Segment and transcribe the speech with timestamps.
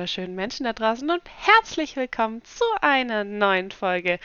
[0.00, 4.18] wunderschönen Menschen da draußen und herzlich willkommen zu einer neuen Folge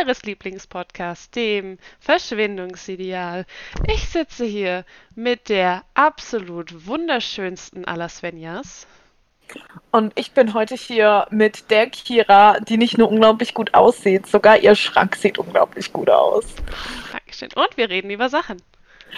[0.00, 3.44] eures Lieblingspodcasts, dem Verschwindungsideal.
[3.88, 8.86] Ich sitze hier mit der absolut wunderschönsten aller Svenjas.
[9.90, 14.56] Und ich bin heute hier mit der Kira, die nicht nur unglaublich gut aussieht, sogar
[14.56, 16.46] ihr Schrank sieht unglaublich gut aus.
[17.12, 17.50] Dankeschön.
[17.54, 18.62] Und wir reden über Sachen.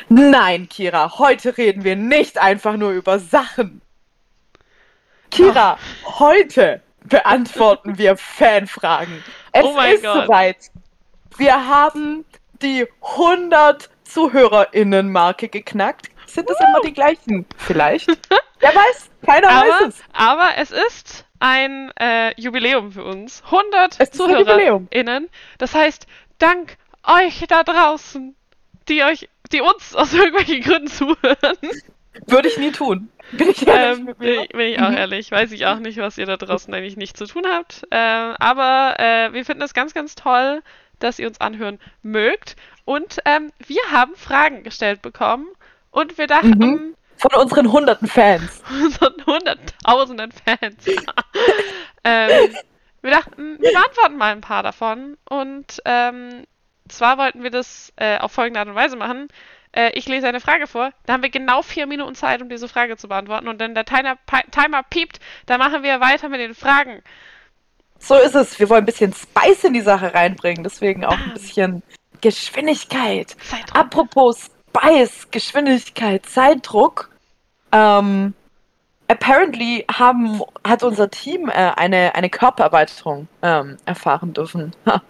[0.08, 3.80] Nein, Kira, heute reden wir nicht einfach nur über Sachen.
[5.30, 6.18] Kira, oh.
[6.20, 9.22] heute beantworten wir Fanfragen.
[9.52, 10.24] Es oh ist Gott.
[10.24, 10.56] soweit.
[11.36, 12.24] Wir haben
[12.62, 16.10] die 100 ZuhörerInnen-Marke geknackt.
[16.26, 17.46] Sind es immer die gleichen?
[17.56, 18.08] Vielleicht.
[18.60, 19.10] Wer weiß?
[19.24, 20.02] Keiner aber, weiß es.
[20.12, 23.42] Aber es ist ein äh, Jubiläum für uns.
[23.46, 25.28] 100 ZuhörerInnen.
[25.58, 26.06] Das heißt,
[26.38, 28.36] dank euch da draußen,
[28.88, 31.58] die euch, die uns aus irgendwelchen Gründen zuhören.
[32.26, 33.08] Würde ich nie tun.
[33.32, 34.96] Bin ich ehrlich ähm, bin, bin, ich auch mhm.
[34.96, 35.30] ehrlich.
[35.30, 37.86] Weiß ich auch nicht, was ihr da draußen eigentlich nicht zu tun habt.
[37.90, 40.62] Äh, aber äh, wir finden es ganz, ganz toll,
[40.98, 42.56] dass ihr uns anhören mögt.
[42.84, 45.46] Und ähm, wir haben Fragen gestellt bekommen.
[45.90, 46.58] Und wir dachten.
[46.58, 46.94] Mhm.
[47.16, 48.62] Von unseren hunderten Fans.
[48.98, 50.86] Von hunderttausenden Fans.
[52.04, 52.54] ähm,
[53.02, 55.16] wir dachten, wir beantworten mal ein paar davon.
[55.28, 56.44] Und ähm,
[56.88, 59.28] zwar wollten wir das äh, auf folgende Art und Weise machen.
[59.72, 60.90] Äh, ich lese eine Frage vor.
[61.06, 63.48] Da haben wir genau vier Minuten Zeit, um diese Frage zu beantworten.
[63.48, 64.16] Und wenn der Timer,
[64.50, 67.02] Timer piept, dann machen wir weiter mit den Fragen.
[67.98, 68.58] So ist es.
[68.58, 70.64] Wir wollen ein bisschen Spice in die Sache reinbringen.
[70.64, 71.82] Deswegen auch ein bisschen
[72.20, 73.36] Geschwindigkeit.
[73.42, 73.76] Zeitdruck.
[73.76, 77.10] Apropos Spice, Geschwindigkeit, Zeitdruck.
[77.72, 78.34] Ähm,
[79.10, 84.72] apparently haben, hat unser Team äh, eine, eine Körpererweiterung ähm, erfahren dürfen.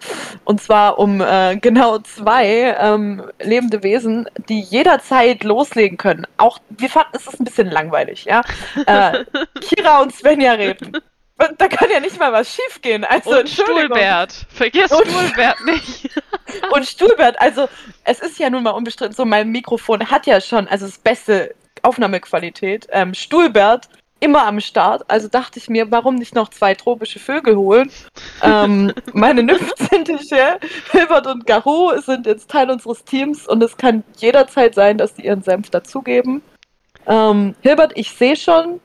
[0.43, 6.25] Und zwar um äh, genau zwei ähm, lebende Wesen, die jederzeit loslegen können.
[6.37, 8.41] Auch wir fanden es ist ein bisschen langweilig, ja.
[8.87, 9.23] Äh,
[9.61, 10.97] Kira und Svenja reden.
[11.57, 13.03] Da kann ja nicht mal was schiefgehen.
[13.03, 14.45] Also, und Stuhlbert.
[14.49, 16.09] Vergiss und, Stuhlbert nicht.
[16.71, 17.67] und Stuhlbert, also
[18.03, 21.55] es ist ja nun mal unbestritten so, mein Mikrofon hat ja schon, also das beste
[21.83, 22.87] Aufnahmequalität.
[22.91, 23.89] Ähm, Stuhlbert
[24.21, 25.03] immer am Start.
[25.09, 27.91] Also dachte ich mir, warum nicht noch zwei tropische Vögel holen?
[28.41, 30.59] ähm, meine Nymphenzintische,
[30.91, 35.23] Hilbert und Garou, sind jetzt Teil unseres Teams und es kann jederzeit sein, dass sie
[35.23, 36.41] ihren Senf dazugeben.
[37.07, 38.79] Ähm, Hilbert, ich sehe schon,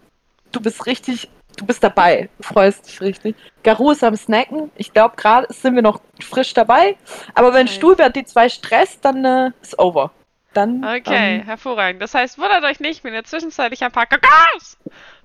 [0.52, 2.28] du bist richtig, du bist dabei.
[2.38, 3.36] Du freust dich richtig.
[3.62, 4.70] Garou ist am Snacken.
[4.76, 6.96] Ich glaube, gerade sind wir noch frisch dabei.
[7.34, 7.76] Aber wenn okay.
[7.76, 10.10] Stuhlbert die zwei stresst, dann äh, ist over.
[10.56, 12.00] Dann, okay, ähm, hervorragend.
[12.00, 14.30] Das heißt, wundert euch nicht, wenn ihr zwischenzeitlich ein paar Kakao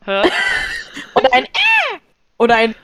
[0.03, 0.31] hört.
[1.15, 1.99] Oder ein äh!
[2.37, 2.75] Oder ein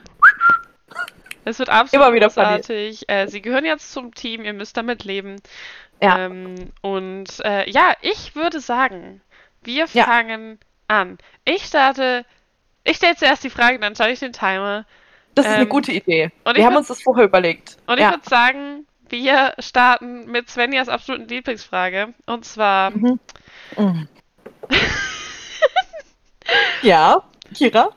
[1.44, 3.08] es wird absolut Immer wieder großartig.
[3.08, 5.36] Äh, sie gehören jetzt zum Team, ihr müsst damit leben.
[6.02, 6.26] Ja.
[6.26, 9.22] Ähm, und äh, ja, ich würde sagen,
[9.62, 10.04] wir ja.
[10.04, 10.58] fangen
[10.88, 11.16] an.
[11.46, 12.26] Ich starte,
[12.84, 14.84] ich stelle zuerst die Frage, dann starte ich den Timer.
[15.34, 16.30] Das ist ähm, eine gute Idee.
[16.44, 17.78] wir haben uns das vorher überlegt.
[17.86, 18.08] Und ja.
[18.08, 22.14] ich würde sagen, wir starten mit Svenjas absoluten Lieblingsfrage.
[22.26, 22.90] Und zwar.
[22.90, 23.20] Mhm.
[23.76, 24.08] Mhm.
[26.82, 27.22] ja,
[27.54, 27.90] Kira?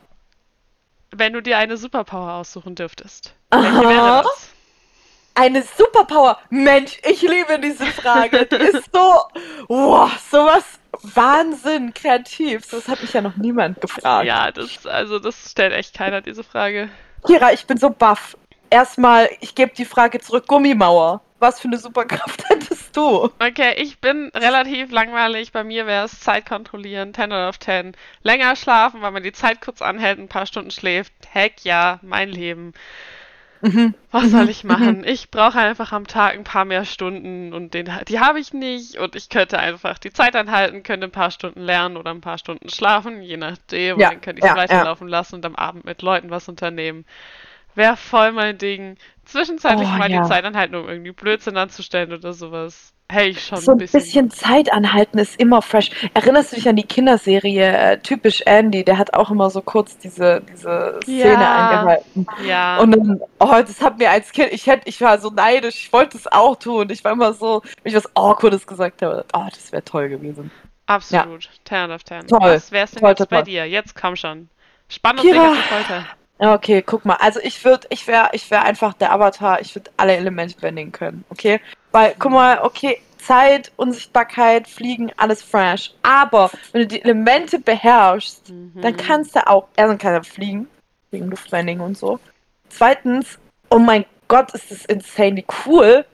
[1.13, 3.33] Wenn du dir eine Superpower aussuchen dürftest.
[3.49, 4.49] Welche wäre das?
[5.33, 6.39] Eine Superpower?
[6.49, 8.45] Mensch, ich liebe diese Frage.
[8.45, 9.22] Die ist so.
[9.67, 10.63] Wow, sowas.
[11.03, 12.67] Wahnsinn, kreativ.
[12.69, 14.25] Das hat mich ja noch niemand gefragt.
[14.25, 16.89] Ja, das, also das stellt echt keiner, diese Frage.
[17.25, 18.38] Kira, ich bin so baff
[18.71, 21.21] erstmal, ich gebe die Frage zurück, Gummimauer.
[21.39, 23.29] Was für eine Superkraft hättest du?
[23.39, 25.51] Okay, ich bin relativ langweilig.
[25.51, 27.93] Bei mir wäre es Zeit kontrollieren, 10 out of 10.
[28.23, 31.13] Länger schlafen, weil man die Zeit kurz anhält, ein paar Stunden schläft.
[31.31, 32.73] Heck ja, mein Leben.
[33.61, 33.93] Mhm.
[34.11, 34.49] Was soll mhm.
[34.49, 34.97] ich machen?
[34.99, 35.03] Mhm.
[35.03, 38.97] Ich brauche einfach am Tag ein paar mehr Stunden und den, die habe ich nicht
[38.97, 42.37] und ich könnte einfach die Zeit anhalten, könnte ein paar Stunden lernen oder ein paar
[42.37, 43.99] Stunden schlafen, je nachdem.
[43.99, 45.17] Ja, und dann könnte ich es ja, weiterlaufen ja.
[45.17, 47.05] lassen und am Abend mit Leuten was unternehmen.
[47.75, 48.97] Wäre voll mein Ding.
[49.25, 50.22] Zwischenzeitlich oh, mal ja.
[50.22, 52.93] die Zeit anhalten, um irgendwie Blödsinn anzustellen oder sowas.
[53.11, 53.99] Hey, schon so ein bisschen.
[53.99, 55.90] bisschen Zeit anhalten ist immer fresh.
[56.13, 58.85] Erinnerst du dich an die Kinderserie äh, Typisch Andy?
[58.85, 61.69] Der hat auch immer so kurz diese, diese Szene ja.
[61.69, 62.28] eingehalten.
[62.47, 62.78] Ja.
[62.79, 65.93] Und dann, oh, das hat mir als Kind, ich hätte, ich war so neidisch, ich
[65.93, 66.90] wollte es auch tun.
[66.90, 70.49] Ich war immer so, wenn ich was Awkwardes gesagt habe, oh, das wäre toll gewesen.
[70.85, 71.43] Absolut.
[71.43, 71.87] Ja.
[71.87, 72.28] 10 of 10.
[72.28, 72.40] Toll.
[72.41, 73.46] Was wär's denn toll, jetzt toll, bei toll.
[73.46, 73.67] dir?
[73.67, 74.47] Jetzt komm schon.
[74.87, 76.05] Spannend und Kira, heute.
[76.43, 77.17] Okay, guck mal.
[77.20, 79.61] Also ich würde, ich wäre, ich wäre einfach der Avatar.
[79.61, 81.23] Ich würde alle Elemente bändigen können.
[81.29, 81.61] Okay,
[81.91, 85.93] weil guck mal, okay, Zeit, Unsichtbarkeit, Fliegen, alles fresh.
[86.02, 88.82] Aber wenn du die Elemente beherrschst, mhm.
[88.82, 90.67] dann kannst du auch, erstens kann er fliegen,
[91.11, 92.20] wegen Luftbending und so.
[92.70, 93.37] Zweitens,
[93.70, 96.05] oh mein Gott, ist das insanely cool.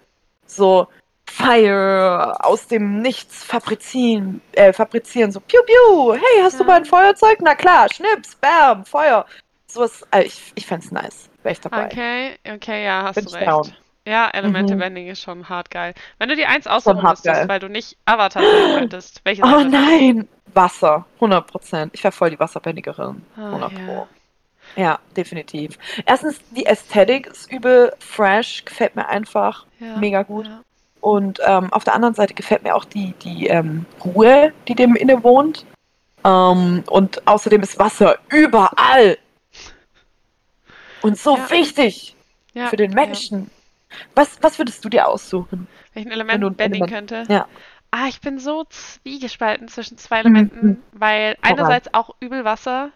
[0.45, 0.87] So
[1.25, 6.15] Fire aus dem Nichts fabrizieren, äh, fabrizieren, so piu piu.
[6.15, 6.59] Hey, hast ja.
[6.59, 7.37] du mal ein Feuerzeug?
[7.41, 9.25] Na klar, Schnips, Bam, Feuer
[9.67, 11.29] sowas, äh, ich, ich fände es nice.
[11.43, 11.85] Wäre ich dabei.
[11.85, 13.47] Okay, okay, ja, hast Bin du recht.
[13.47, 13.73] down.
[14.05, 14.31] Ja, Mhm.
[14.39, 15.93] Elemente-Bending ist schon hart geil.
[16.17, 20.27] Wenn du dir eins aussuchen müsstest, weil du nicht Avatar sein könntest, welches Oh nein!
[20.53, 21.93] Wasser, 100 Prozent.
[21.93, 23.23] Ich wäre voll die Wasserbändigerin.
[23.35, 23.77] Ah, 100 ja.
[23.85, 24.07] Pro.
[24.75, 25.77] Ja, definitiv.
[26.05, 30.45] Erstens, die Ästhetik ist übel fresh, gefällt mir einfach Ja, mega gut.
[30.47, 30.61] ja.
[31.01, 34.95] Und ähm, auf der anderen Seite gefällt mir auch die, die ähm, Ruhe, die dem
[34.95, 35.65] innewohnt.
[36.25, 39.17] Ähm, und außerdem ist Wasser überall.
[41.01, 41.49] Und so Ja.
[41.51, 42.15] wichtig
[42.53, 42.95] Ja, für den ja.
[42.95, 43.49] Menschen.
[44.15, 45.67] Was, was würdest du dir aussuchen?
[45.93, 47.23] Welchen Element du Element- könnte?
[47.29, 47.47] ja.
[47.89, 50.77] Ah, ich bin so zwiegespalten zwischen zwei Elementen, Mhm.
[50.91, 52.91] weil einerseits auch übel Wasser,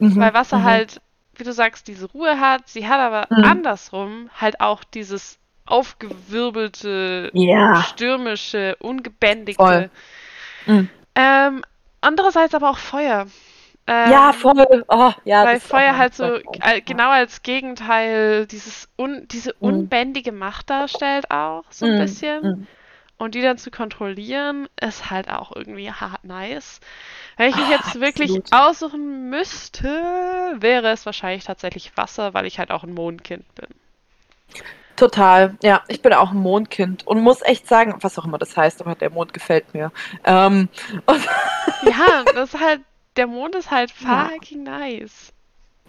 [0.00, 0.64] Mhm, weil Wasser mhm.
[0.64, 1.00] halt,
[1.36, 2.68] wie du sagst, diese Ruhe hat.
[2.68, 3.44] Sie hat aber Mhm.
[3.44, 7.82] andersrum halt auch dieses aufgewirbelte, Ja.
[7.84, 9.90] stürmische, ungebändigte.
[10.66, 10.88] Mhm.
[11.14, 11.64] Ähm,
[12.00, 13.26] andererseits aber auch Feuer.
[13.92, 14.84] Ähm, Ja, voll.
[14.88, 16.60] Oh, ja, weil Feuer halt so Zweitpunkt.
[16.60, 19.90] äh, genau als Gegenteil dieses un, diese Mhm.
[19.94, 22.48] unbändige Macht darstellt auch so ein Mhm, bisschen.
[22.48, 22.66] mhm.
[23.18, 26.80] Und die dann zu kontrollieren, ist halt auch irgendwie hart nice.
[27.36, 28.50] Wenn ich mich Ah, jetzt wirklich absolut.
[28.50, 29.88] aussuchen müsste,
[30.60, 33.68] wäre es wahrscheinlich tatsächlich Wasser, weil ich halt auch ein Mondkind bin.
[34.96, 35.82] Total, ja.
[35.88, 38.94] Ich bin auch ein Mondkind und muss echt sagen, was auch immer das heißt, aber
[38.94, 39.90] der Mond gefällt mir.
[40.24, 40.68] Ähm,
[41.80, 42.82] Ja, das ist halt,
[43.16, 44.28] der Mond ist halt Ja.
[44.30, 45.32] fucking nice.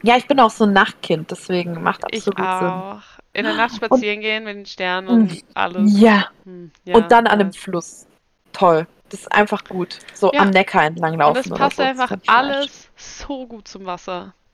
[0.04, 2.48] ja, ich bin auch so ein Nachtkind, deswegen macht Ich absolut Sinn.
[2.48, 3.02] auch.
[3.34, 5.98] In der Nacht spazieren gehen mit den Sternen und alles.
[6.00, 7.54] Ja, Hm, ja, und dann an einem.
[7.54, 8.06] Fluss.
[8.52, 8.86] Toll.
[9.10, 9.98] Das ist einfach gut.
[10.14, 10.42] So Ja.
[10.42, 11.38] am Neckar entlang laufen.
[11.40, 11.84] Und oder passt so.
[11.84, 13.84] Das einfach ich alles so gut zum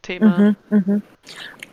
[0.04, 0.38] Wasser-Thema.
[0.38, 1.02] Mhm, mhm.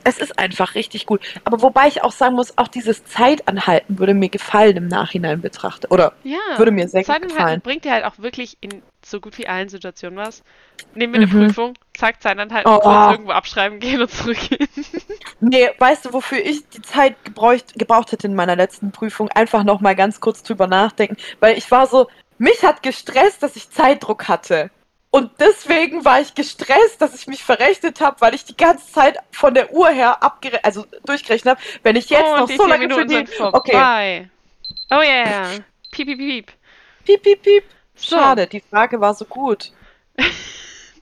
[0.05, 1.21] Es ist einfach richtig gut.
[1.45, 5.91] Aber wobei ich auch sagen muss, auch dieses Zeitanhalten würde mir gefallen im Nachhinein betrachtet.
[5.91, 7.61] Oder Ja, würde mir sehr gut Zeitanhalten gefallen.
[7.61, 10.45] bringt dir halt auch wirklich in so gut wie allen Situationen was.
[10.95, 11.47] Nehmen wir eine Mhm.
[11.49, 12.79] Prüfung, zack, Zeitanhalten, Oh.
[12.79, 14.69] kurz irgendwo abschreiben gehen und zurückgehen.
[15.41, 19.29] Nee, weißt du, wofür ich die Zeit gebraucht, gebraucht hätte in meiner letzten Prüfung?
[19.31, 21.17] Einfach noch mal ganz kurz drüber nachdenken.
[21.41, 22.09] Weil ich war so,
[22.39, 24.71] mich hat gestresst, dass ich Zeitdruck hatte.
[25.17, 29.19] Und deswegen war ich gestresst, dass ich mich verrechnet habe, weil ich die ganze Zeit
[29.33, 31.67] von der Uhr her abgere also durchgerechnet habe.
[31.83, 33.27] Wenn ich jetzt und noch so lange für die...
[33.41, 34.29] Okay,
[34.91, 35.51] Oh yeah.
[35.91, 36.53] Piep, piep, piep.
[37.05, 37.65] piep, piep, piep.
[37.97, 38.17] So.
[38.17, 39.73] Schade, die Frage war so gut.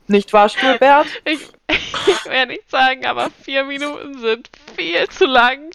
[0.06, 1.06] Nicht wahr, Stuhlbert?
[1.24, 5.70] Ich, ich ja nicht sagen, aber vier Minuten sind viel zu lang.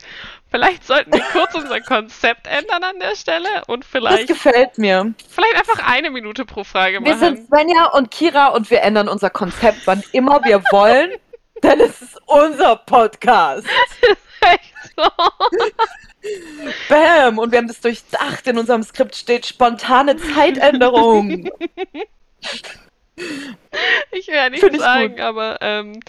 [0.51, 5.13] Vielleicht sollten wir kurz unser Konzept ändern an der Stelle und Das vielleicht, gefällt mir.
[5.29, 7.47] vielleicht einfach eine Minute pro Frage Wir sind machen.
[7.47, 11.11] Svenja und Kira und wir ändern unser Konzept, wann immer wir wollen,
[11.61, 13.67] denn es ist unser Podcast.
[14.41, 15.03] Echt so.
[16.89, 17.37] Bam!
[17.37, 18.47] Und wir haben das durchdacht.
[18.47, 21.49] In unserem Skript steht spontane Zeitänderung.
[24.11, 25.19] Ich will ja nicht Find ich sagen, gut.
[25.21, 25.99] aber ähm,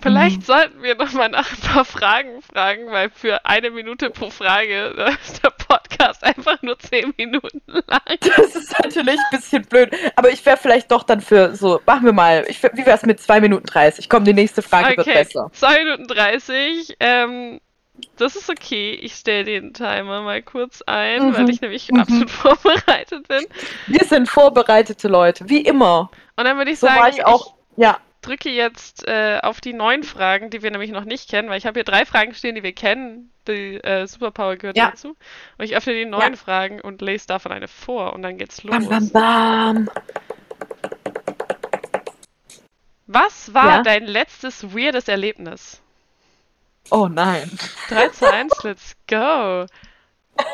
[0.00, 4.30] vielleicht sollten wir noch mal nach ein paar Fragen fragen, weil für eine Minute pro
[4.30, 8.00] Frage ist der Podcast einfach nur zehn Minuten lang.
[8.20, 9.90] Das ist natürlich ein bisschen blöd.
[10.14, 13.02] Aber ich wäre vielleicht doch dann für so, machen wir mal, ich, wie wäre es
[13.04, 14.08] mit 2 Minuten 30?
[14.08, 15.50] Komm, die nächste Frage wird Okay, besser.
[15.52, 16.96] 2 Minuten 30.
[17.00, 17.60] Ähm,
[18.16, 18.92] das ist okay.
[18.92, 22.00] Ich stelle den Timer mal kurz ein, Mhm, weil ich nämlich mhm.
[22.00, 23.44] absolut vorbereitet bin.
[23.86, 26.10] Wir sind vorbereitete Leute, wie immer.
[26.36, 27.54] Und dann würde ich So sagen, ich auch.
[27.76, 31.58] Ja, drücke jetzt äh, auf die neun Fragen, die wir nämlich noch nicht kennen, weil
[31.58, 33.30] ich habe hier drei Fragen stehen, die wir kennen.
[33.46, 34.90] Die äh, Superpower gehört Ja.
[34.90, 35.16] dazu.
[35.58, 36.36] Und ich öffne die neun Ja.
[36.36, 38.88] Fragen und lese davon eine vor und dann geht's los.
[38.88, 39.90] bam, bam, bam.
[43.06, 45.80] Was war dein letztes weirdes Erlebnis?
[46.90, 47.50] Oh nein.
[47.88, 49.66] 3 zu 1, let's go.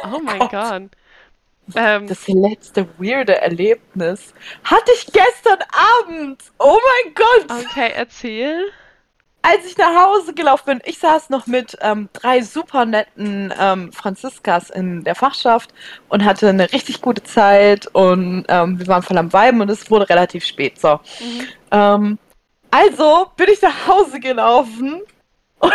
[0.05, 0.51] Oh mein Gott.
[0.51, 0.83] Gott.
[1.75, 5.59] Ähm, Das letzte weirde Erlebnis hatte ich gestern
[6.01, 6.43] Abend.
[6.59, 7.65] Oh mein Gott.
[7.67, 8.71] okay, erzähl.
[9.45, 13.93] Als ich nach Hause gelaufen bin, ich saß noch mit ähm, drei super netten ähm,
[13.93, 15.75] Franziskas in der Fachschaft
[16.09, 19.91] und hatte eine richtig gute Zeit und ähm, wir waren voll am Weiben und es
[19.91, 20.81] wurde relativ spät.
[20.81, 21.01] So.
[21.19, 21.47] Mhm.
[21.73, 22.19] Ähm,
[22.71, 25.03] also bin ich nach Hause gelaufen
[25.59, 25.73] und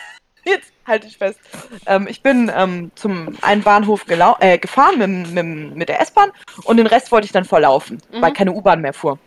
[0.44, 1.40] jetzt halte ich fest.
[1.86, 6.30] Ähm, ich bin ähm, zum einen Bahnhof äh, gefahren mit, mit, mit der S-Bahn
[6.64, 8.20] und den Rest wollte ich dann volllaufen, Mhm.
[8.22, 9.18] weil keine U-Bahn mehr fuhr.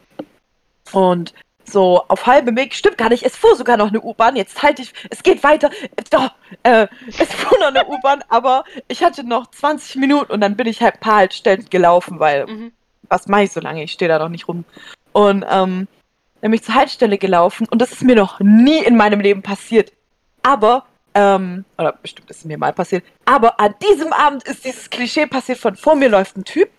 [0.92, 1.34] Und
[1.66, 4.82] so auf halbem Weg, stimmt gar nicht, es fuhr sogar noch eine U-Bahn, jetzt halte
[4.82, 5.70] ich, es geht weiter,
[6.10, 6.32] doch,
[6.64, 10.68] äh, es fuhr noch eine U-Bahn, aber ich hatte noch 20 Minuten und dann bin
[10.68, 12.72] ich halt ein paar Haltestellen gelaufen, weil Mhm.
[13.10, 13.84] was mache ich so lange?
[13.84, 14.66] Ich stehe da doch nicht rum.
[15.14, 15.88] Und ähm,
[16.42, 19.42] dann bin ich zur Haltestelle gelaufen und das ist mir noch nie in meinem Leben
[19.42, 19.94] passiert.
[20.42, 24.90] Aber, ähm, oder bestimmt ist es mir mal passiert, aber an diesem Abend ist dieses
[24.90, 26.70] Klischee passiert von vor mir läuft ein Typ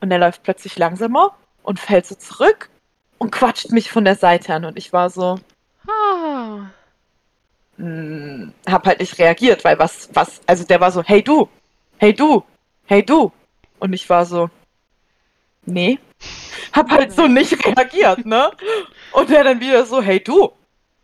[0.00, 2.70] und der läuft plötzlich langsamer und fällt so zurück
[3.18, 5.38] und quatscht mich von der Seite an und ich war so,
[5.88, 6.70] Ah,
[7.78, 11.48] mh, hab halt nicht reagiert, weil was, was, also der war so, hey du,
[11.98, 12.44] hey du,
[12.86, 13.32] hey du.
[13.78, 14.50] Und ich war so,
[15.64, 15.98] nee.
[16.72, 18.50] Hab halt so nicht reagiert, ne?
[19.12, 20.52] Und der dann wieder so, hey du.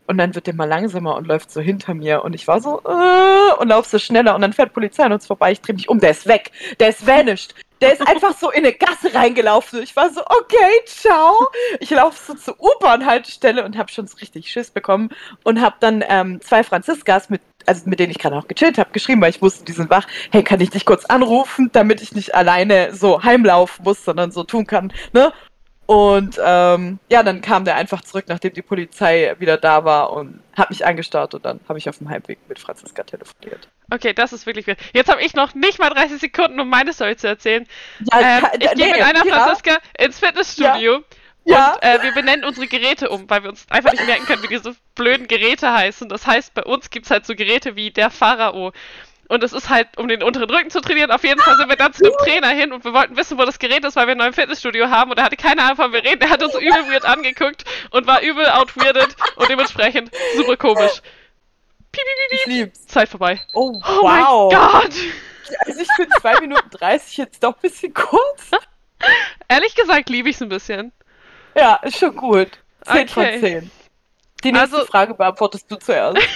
[0.07, 2.23] Und dann wird der mal langsamer und läuft so hinter mir.
[2.23, 4.35] Und ich war so, äh, und lauf so schneller.
[4.35, 5.53] Und dann fährt Polizei an uns vorbei.
[5.53, 6.53] Ich drehe mich um, der ist weg.
[6.79, 7.55] Der ist vanished.
[7.81, 9.83] Der ist einfach so in eine Gasse reingelaufen.
[9.83, 11.49] Ich war so, okay, ciao.
[11.81, 15.11] Ich laufe so zur U-Bahn-Haltestelle und habe schon so richtig Schiss bekommen.
[15.43, 18.91] Und habe dann ähm, zwei Franziskas, mit, also mit denen ich gerade auch gechillt habe,
[18.93, 20.07] geschrieben, weil ich wusste, die sind wach.
[20.31, 24.45] Hey, kann ich dich kurz anrufen, damit ich nicht alleine so heimlaufen muss, sondern so
[24.45, 25.33] tun kann, ne?
[25.87, 30.41] Und ähm, ja, dann kam der einfach zurück, nachdem die Polizei wieder da war und
[30.55, 33.69] hat mich angestarrt und dann habe ich auf dem Heimweg mit Franziska telefoniert.
[33.93, 34.77] Okay, das ist wirklich viel.
[34.95, 37.67] Jetzt habe ich noch nicht mal 30 Sekunden, um meine Story zu erzählen.
[38.11, 41.03] Ja, Ähm, ich gehe nee, mit einer ja, Franziska ins Fitnessstudio
[41.45, 41.75] Ja.
[41.75, 44.49] und äh, wir benennen unsere Geräte um, weil wir uns einfach nicht merken können, wie
[44.49, 46.09] diese blöden Geräte heißen.
[46.09, 48.73] Das heißt, bei uns gibt es halt so Geräte wie der Pharao.
[49.35, 51.11] Und es ist halt, um den unteren Rücken zu trainieren.
[51.11, 53.45] Auf jeden Fall sind wir dann zu einem Trainer hin und wir wollten wissen, wo
[53.45, 55.11] das Gerät ist, weil wir ein neues Fitnessstudio haben.
[55.11, 56.23] Und er hatte keine Ahnung, von wir reden.
[56.23, 61.03] Er hat uns übel weird angeguckt und war übel outweirdet und dementsprechend super komisch.
[61.91, 62.89] Piep, piep, piep, piep.
[62.89, 63.41] Zeit vorbei.
[63.55, 64.53] Oh, Oh wow.
[64.53, 64.93] mein Gott!
[65.67, 68.51] Also ich finde 2 Minuten 30 jetzt doch ein bisschen kurz.
[69.49, 70.93] Ehrlich gesagt liebe ich es ein bisschen.
[71.57, 72.49] Ja, ist schon gut.
[72.87, 73.07] 10 Okay.
[73.09, 73.71] von 10.
[74.45, 76.19] Die nächste Also- Frage beantwortest du zuerst.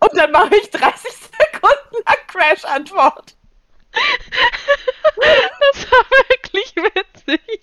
[0.00, 3.34] Und dann mache ich 30 Sekunden lang Crash-Antwort.
[5.14, 7.60] Das war wirklich witzig.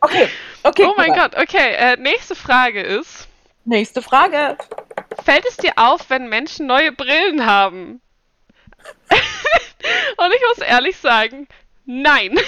[0.00, 0.28] Okay,
[0.62, 0.84] okay.
[0.86, 1.12] Oh mein.
[1.14, 1.74] Gott, okay.
[1.74, 3.28] Äh, nächste Frage ist:
[3.64, 4.56] Nächste Frage.
[5.24, 8.00] Fällt es dir auf, wenn Menschen neue Brillen haben?
[9.10, 11.48] Und ich muss ehrlich sagen,
[11.84, 12.38] nein.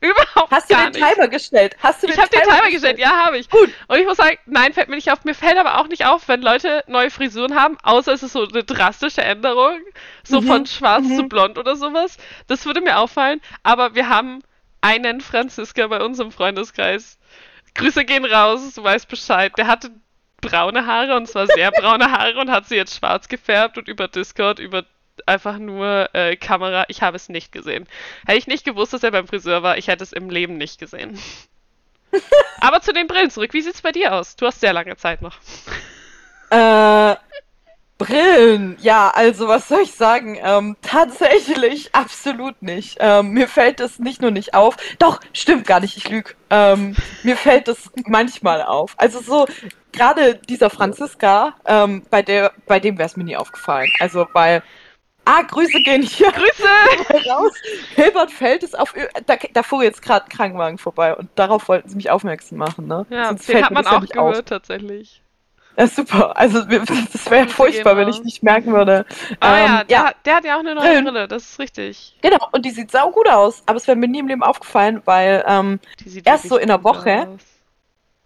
[0.00, 1.12] Überhaupt Hast du gar den nicht.
[1.12, 1.76] Timer gestellt?
[1.82, 3.50] Hast du Ich habe den Timer gestellt, ja, habe ich.
[3.50, 3.68] Gut.
[3.86, 5.24] Und ich muss sagen, nein, fällt mir nicht auf.
[5.24, 8.46] Mir fällt aber auch nicht auf, wenn Leute neue Frisuren haben, außer es ist so
[8.46, 9.78] eine drastische Änderung,
[10.22, 11.16] so Mhm, von schwarz mhm.
[11.16, 12.16] zu blond oder sowas.
[12.46, 13.40] Das würde mir auffallen.
[13.62, 14.42] Aber wir haben
[14.80, 17.18] einen Franziska bei uns im Freundeskreis.
[17.74, 19.52] Grüße gehen raus, du weißt Bescheid.
[19.58, 19.90] Der hatte
[20.40, 24.08] braune Haare und zwar sehr braune Haare und hat sie jetzt schwarz gefärbt und über
[24.08, 24.84] Discord, über
[25.26, 26.84] einfach nur äh, Kamera.
[26.88, 27.86] Ich habe es nicht gesehen.
[28.26, 30.78] Hätte ich nicht gewusst, dass er beim Friseur war, ich hätte es im Leben nicht
[30.78, 31.18] gesehen.
[32.60, 33.52] Aber zu den Brillen zurück.
[33.52, 34.36] Wie sieht's bei dir aus?
[34.36, 35.36] Du hast sehr lange Zeit noch.
[36.50, 37.16] Äh,
[38.00, 38.78] Brillen.
[38.80, 40.38] Ja, also was soll ich sagen?
[40.42, 42.96] Ähm, tatsächlich absolut nicht.
[42.98, 44.74] Ähm, mir fällt das nicht nur nicht auf.
[44.98, 46.32] Doch, stimmt gar nicht, ich lüge.
[46.48, 48.94] Ähm, mir fällt das manchmal auf.
[48.96, 49.46] Also so,
[49.92, 53.90] gerade dieser Franziska, ähm, bei, der, bei dem wäre es mir nie aufgefallen.
[54.00, 54.62] Also weil.
[55.32, 57.28] Ah, Grüße gehen hier Grüße!
[57.30, 57.52] raus.
[57.94, 58.94] Hilbert fällt es auf.
[59.26, 62.86] Da, da fuhr jetzt gerade ein Krankenwagen vorbei und darauf wollten sie mich aufmerksam machen,
[62.88, 63.06] ne?
[63.10, 64.30] Ja, Sonst den hat man ja auch nicht auf.
[64.30, 65.22] gehört, tatsächlich.
[65.76, 66.36] Ja, super.
[66.36, 69.06] Also, das wäre Grüße furchtbar, wenn ich nicht merken würde.
[69.38, 71.02] Ah Ähm, ja, der, Hat, der hat ja auch eine neue.
[71.02, 72.16] Brille, das ist richtig.
[72.22, 73.62] Genau, und die sieht sau gut aus.
[73.66, 75.78] Aber es wäre mir nie im Leben aufgefallen, weil, ähm,
[76.24, 77.28] Erst so in der Woche.
[77.28, 77.40] aus.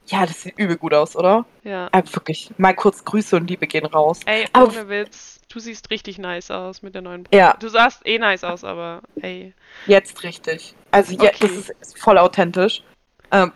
[0.07, 1.45] ja, das sieht übel gut aus, oder?
[1.65, 1.89] Ja.
[1.93, 2.51] Äh, wirklich.
[2.57, 4.21] Mal kurz Grüße und Liebe gehen raus.
[4.27, 5.34] Ey, Aber- ohne Witz.
[5.55, 7.41] Du siehst richtig nice aus mit der neuen Brille.
[7.41, 9.55] Ja, Du sahst eh nice aus, aber ey.
[9.87, 10.75] jetzt richtig.
[10.91, 11.37] Also, ja, Okay.
[11.43, 12.83] das ist, ist voll authentisch.
[13.31, 13.53] Ähm,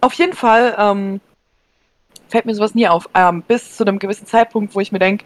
[0.00, 1.20] auf jeden Fall ähm,
[2.28, 3.08] fällt mir sowas nie auf.
[3.14, 5.24] Ähm, bis zu einem gewissen Zeitpunkt, wo ich mir denke,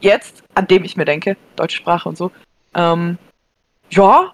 [0.00, 2.32] jetzt, an dem ich mir denke, deutsche Sprache und so,
[2.74, 3.16] ähm,
[3.90, 4.32] ja,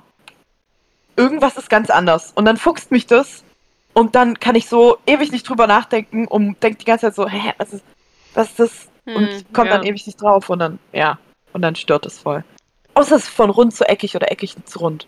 [1.17, 2.33] irgendwas ist ganz anders.
[2.35, 3.45] Und dann fuchst mich das
[3.93, 7.29] und dann kann ich so ewig nicht drüber nachdenken und denke die ganze Zeit so,
[7.29, 7.85] hä, was ist,
[8.33, 8.89] was ist das?
[9.07, 9.77] Und Hm, komme ja.
[9.77, 11.19] dann ewig nicht drauf und dann, ja,
[11.53, 12.45] und dann stört es voll.
[12.95, 15.07] Außer es ist von rund zu eckig oder eckig zu rund.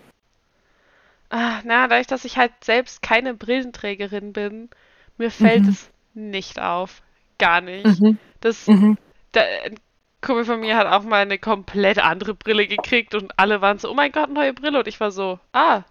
[1.31, 4.71] Ah, na, dadurch, dass ich halt selbst keine Brillenträgerin bin,
[5.19, 5.69] mir fällt Mhm.
[5.71, 7.03] es nicht auf.
[7.38, 8.00] Gar nicht.
[8.00, 8.19] Mhm.
[8.41, 8.97] Das, Mhm.
[9.33, 9.79] da, ein
[10.21, 13.91] Kumpel von mir hat auch mal eine komplett andere Brille gekriegt und alle waren so,
[13.91, 14.79] oh mein Gott, neue Brille.
[14.79, 15.83] Und ich war so, ah,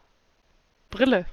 [0.89, 1.25] Brille.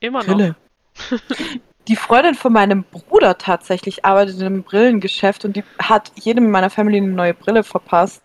[0.00, 0.34] Immer noch.
[0.36, 0.56] Brille.
[1.88, 6.50] Die Freundin von meinem Bruder tatsächlich arbeitet in einem Brillengeschäft und die hat jedem in
[6.50, 8.22] meiner Familie eine neue Brille verpasst.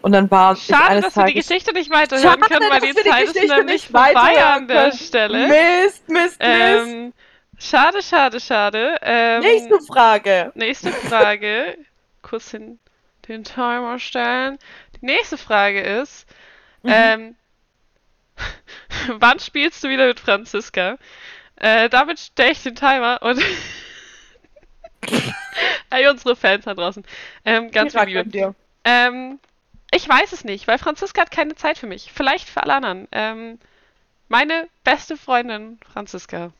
[0.00, 1.48] Und dann war Schade, dass wir die Tages.
[1.48, 4.44] Geschichte nicht weiterhören Schade, können, weil die wir die Zeit ist Geschichte nämlich nicht vorbei
[4.44, 4.92] an der können.
[4.98, 5.48] Stelle.
[5.48, 6.36] Mist, Mist, Mist.
[6.40, 7.12] Ähm,
[7.58, 8.98] schade, schade, schade.
[9.02, 10.52] Ähm, Nächste Frage.
[10.54, 11.78] Nächste Frage.
[12.22, 12.78] Kurz den,
[13.28, 14.58] den Timer stellen.
[15.00, 16.26] Die nächste Frage ist,
[16.82, 16.90] Mhm.
[16.92, 17.36] ähm,
[19.20, 20.98] wann spielst du wieder mit Franziska?
[21.64, 23.42] Äh, damit stelle ich den Timer und
[25.90, 27.02] hey, unsere Fans da draußen.
[27.46, 28.54] Ähm, ganz viel Liebe.
[28.84, 29.40] Ähm,
[29.90, 32.12] ich weiß es nicht, weil Franziska hat keine Zeit für mich.
[32.12, 33.08] Vielleicht für alle anderen.
[33.12, 33.58] Ähm,
[34.28, 36.52] meine beste Freundin, Franziska.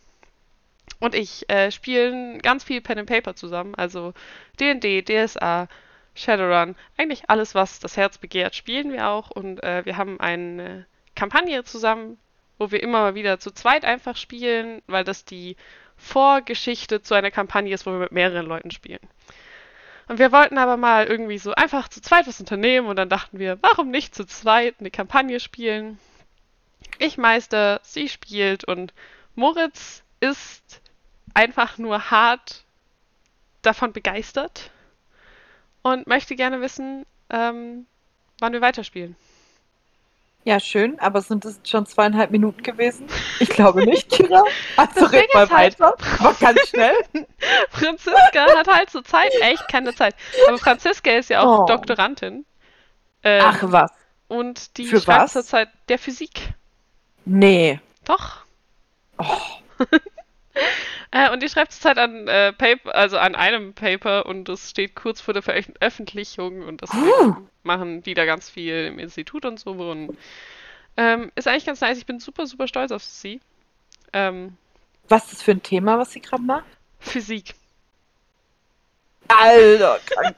[1.00, 4.14] und ich äh, spielen ganz viel Pen and Paper zusammen, also
[4.58, 5.68] D&D, DSA,
[6.14, 10.86] Shadowrun, eigentlich alles, was das Herz begehrt, spielen wir auch und äh, wir haben eine
[11.14, 12.16] Kampagne zusammen,
[12.58, 15.56] wo wir immer mal wieder zu zweit einfach spielen, weil das die
[15.96, 19.00] Vorgeschichte zu einer Kampagne ist, wo wir mit mehreren Leuten spielen.
[20.06, 23.38] Und wir wollten aber mal irgendwie so einfach zu zweit was unternehmen und dann dachten
[23.38, 25.98] wir, warum nicht zu zweit eine Kampagne spielen?
[26.98, 28.92] Ich meister, sie spielt und
[29.34, 30.82] Moritz ist
[31.32, 32.64] einfach nur hart
[33.62, 34.70] davon begeistert
[35.82, 37.86] und möchte gerne wissen, ähm,
[38.38, 39.16] wann wir weiterspielen.
[40.46, 43.06] Ja, schön, aber sind es schon zweieinhalb Minuten gewesen?
[43.40, 44.42] Ich glaube nicht, Kira.
[44.76, 45.96] Also red mal halt, weiter.
[46.18, 46.94] Aber ganz schnell.
[47.70, 50.14] Franziska hat halt zur Zeit echt keine Zeit.
[50.46, 51.66] Aber Franziska ist ja auch oh.
[51.66, 52.44] Doktorandin.
[53.22, 53.90] Ähm, Ach was.
[54.28, 56.52] Und die Für schreibt zurzeit der Physik.
[57.24, 57.80] Nee.
[58.04, 58.44] Doch.
[59.16, 59.24] Oh.
[61.14, 64.96] äh, und die schreibt zurzeit an äh, Paper, also an einem Paper und das steht
[64.96, 67.36] kurz vor der Veröffentlichung und das uh.
[67.62, 70.18] machen die da ganz viel im Institut und so und
[70.96, 71.98] ähm, ist eigentlich ganz nice.
[71.98, 73.40] Ich bin super, super stolz auf sie.
[74.12, 74.56] Ähm,
[75.08, 76.64] was ist das für ein Thema, was sie gerade macht?
[76.98, 77.54] Physik.
[79.28, 80.36] Alter, krank.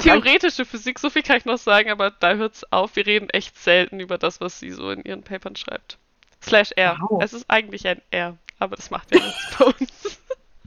[0.00, 2.96] Theoretische Physik, so viel kann ich noch sagen, aber da hört es auf.
[2.96, 5.98] Wir reden echt selten über das, was sie so in ihren Papern schreibt.
[6.42, 6.96] Slash R.
[7.00, 7.22] Wow.
[7.22, 10.20] Es ist eigentlich ein R, aber das macht ja nichts bei uns.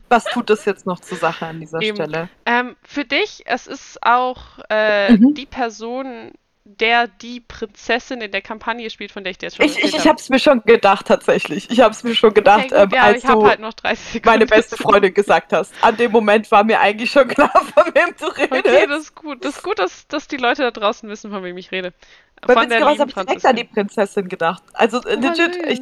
[0.09, 1.95] Was tut das jetzt noch zur Sache an dieser Eben.
[1.95, 2.29] Stelle?
[2.45, 5.33] Ähm, für dich, es ist auch äh, mhm.
[5.33, 6.31] die Person,
[6.63, 9.95] der die Prinzessin in der Kampagne spielt, von der ich dir jetzt schon Ich, ich,
[9.95, 11.69] ich habe es mir schon gedacht, tatsächlich.
[11.69, 14.75] Ich habe es mir schon gedacht, okay, gut, ähm, ja, als du halt meine beste
[14.75, 15.73] Freundin gesagt hast.
[15.81, 18.65] An dem Moment war mir eigentlich schon klar, von wem du redest.
[18.65, 19.45] Okay, das ist gut.
[19.45, 21.93] Das ist gut, dass, dass die Leute da draußen wissen, von wem ich rede.
[22.41, 24.63] Bei von der habe ich direkt an die Prinzessin gedacht.
[24.73, 25.81] Also oh, legit, ich,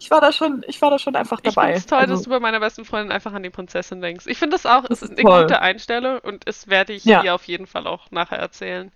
[0.00, 1.68] ich war da schon, ich war da schon einfach dabei.
[1.68, 4.00] Ich finde es toll, also, dass du bei meiner besten Freundin einfach an die Prinzessin
[4.00, 4.26] denkst.
[4.26, 5.42] Ich finde das auch, es ist eine toll.
[5.42, 7.22] gute Einstellung und es werde ich ja.
[7.22, 8.90] ihr auf jeden Fall auch nachher erzählen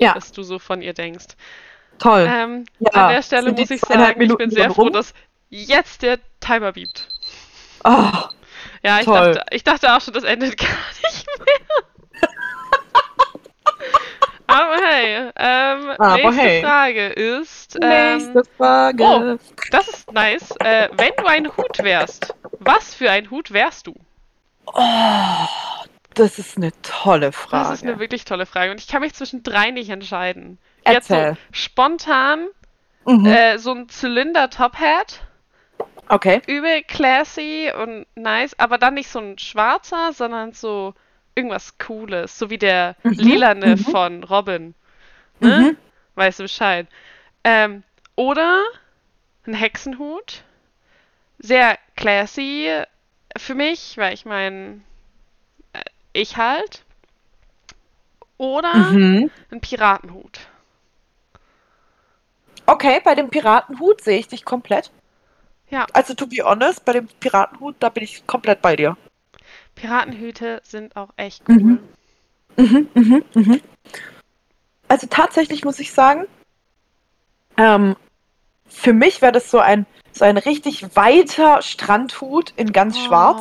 [0.00, 0.14] ja.
[0.16, 1.36] was du so von ihr denkst.
[1.98, 2.28] Toll.
[2.28, 5.12] Ähm, ja, an der Stelle muss ich sagen, ich bin sehr froh, dass
[5.50, 7.08] jetzt der Timer biebt.
[7.84, 8.12] Oh,
[8.82, 10.68] ja, ich dachte, ich dachte auch schon, das endet gar
[11.04, 11.84] nicht mehr.
[14.50, 16.62] Aber hey, ähm, Aber nächste hey.
[16.62, 17.78] Frage ist.
[17.80, 19.04] Ähm, nächste Frage.
[19.04, 19.38] Oh,
[19.70, 20.50] das ist nice.
[20.58, 23.94] Äh, wenn du ein Hut wärst, was für ein Hut wärst du?
[24.66, 25.46] Oh,
[26.14, 27.68] das ist eine tolle Frage.
[27.68, 28.72] Das ist eine wirklich tolle Frage.
[28.72, 30.58] Und ich kann mich zwischen drei nicht entscheiden.
[30.86, 32.48] Jetzt so spontan
[33.06, 33.26] mhm.
[33.26, 35.20] äh, so ein Zylinder-Top-Hat.
[36.08, 36.42] Okay.
[36.48, 40.94] Übel classy und nice, aber dann nicht so ein schwarzer, sondern so
[41.34, 42.38] irgendwas Cooles.
[42.38, 43.12] So wie der mhm.
[43.12, 43.78] lilane mhm.
[43.78, 44.74] von Robin.
[45.40, 45.60] Ne?
[45.60, 45.76] Mhm.
[46.14, 46.86] Weißt du Bescheid.
[47.44, 47.82] Ähm,
[48.16, 48.62] oder
[49.46, 50.42] ein Hexenhut.
[51.38, 52.68] Sehr classy
[53.36, 54.82] für mich, weil ich meine,
[56.12, 56.84] ich halt.
[58.36, 59.30] Oder mhm.
[59.50, 60.40] ein Piratenhut.
[62.66, 64.90] Okay, bei dem Piratenhut sehe ich dich komplett.
[65.70, 65.86] Ja.
[65.92, 68.96] Also, to be honest, bei dem Piratenhut, da bin ich komplett bei dir.
[69.80, 71.56] Piratenhüte sind auch echt cool.
[71.56, 71.78] Mhm.
[72.56, 73.60] Mhm, mhm, mhm.
[74.88, 76.26] Also, tatsächlich muss ich sagen,
[77.56, 77.96] ähm,
[78.66, 83.06] für mich wäre das so ein, so ein richtig weiter Strandhut in ganz oh.
[83.06, 83.40] schwarz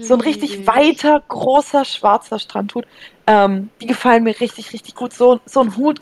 [0.00, 2.86] so ein richtig weiter, großer, schwarzer Strandhut.
[3.26, 5.12] Ähm, die gefallen mir richtig, richtig gut.
[5.12, 6.00] So, so ein Hut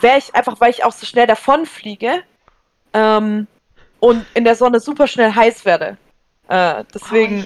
[0.00, 2.22] wäre ich einfach, weil ich auch so schnell davon fliege
[2.92, 3.46] ähm,
[4.00, 5.96] und in der Sonne super schnell heiß werde.
[6.48, 7.44] Äh, deswegen.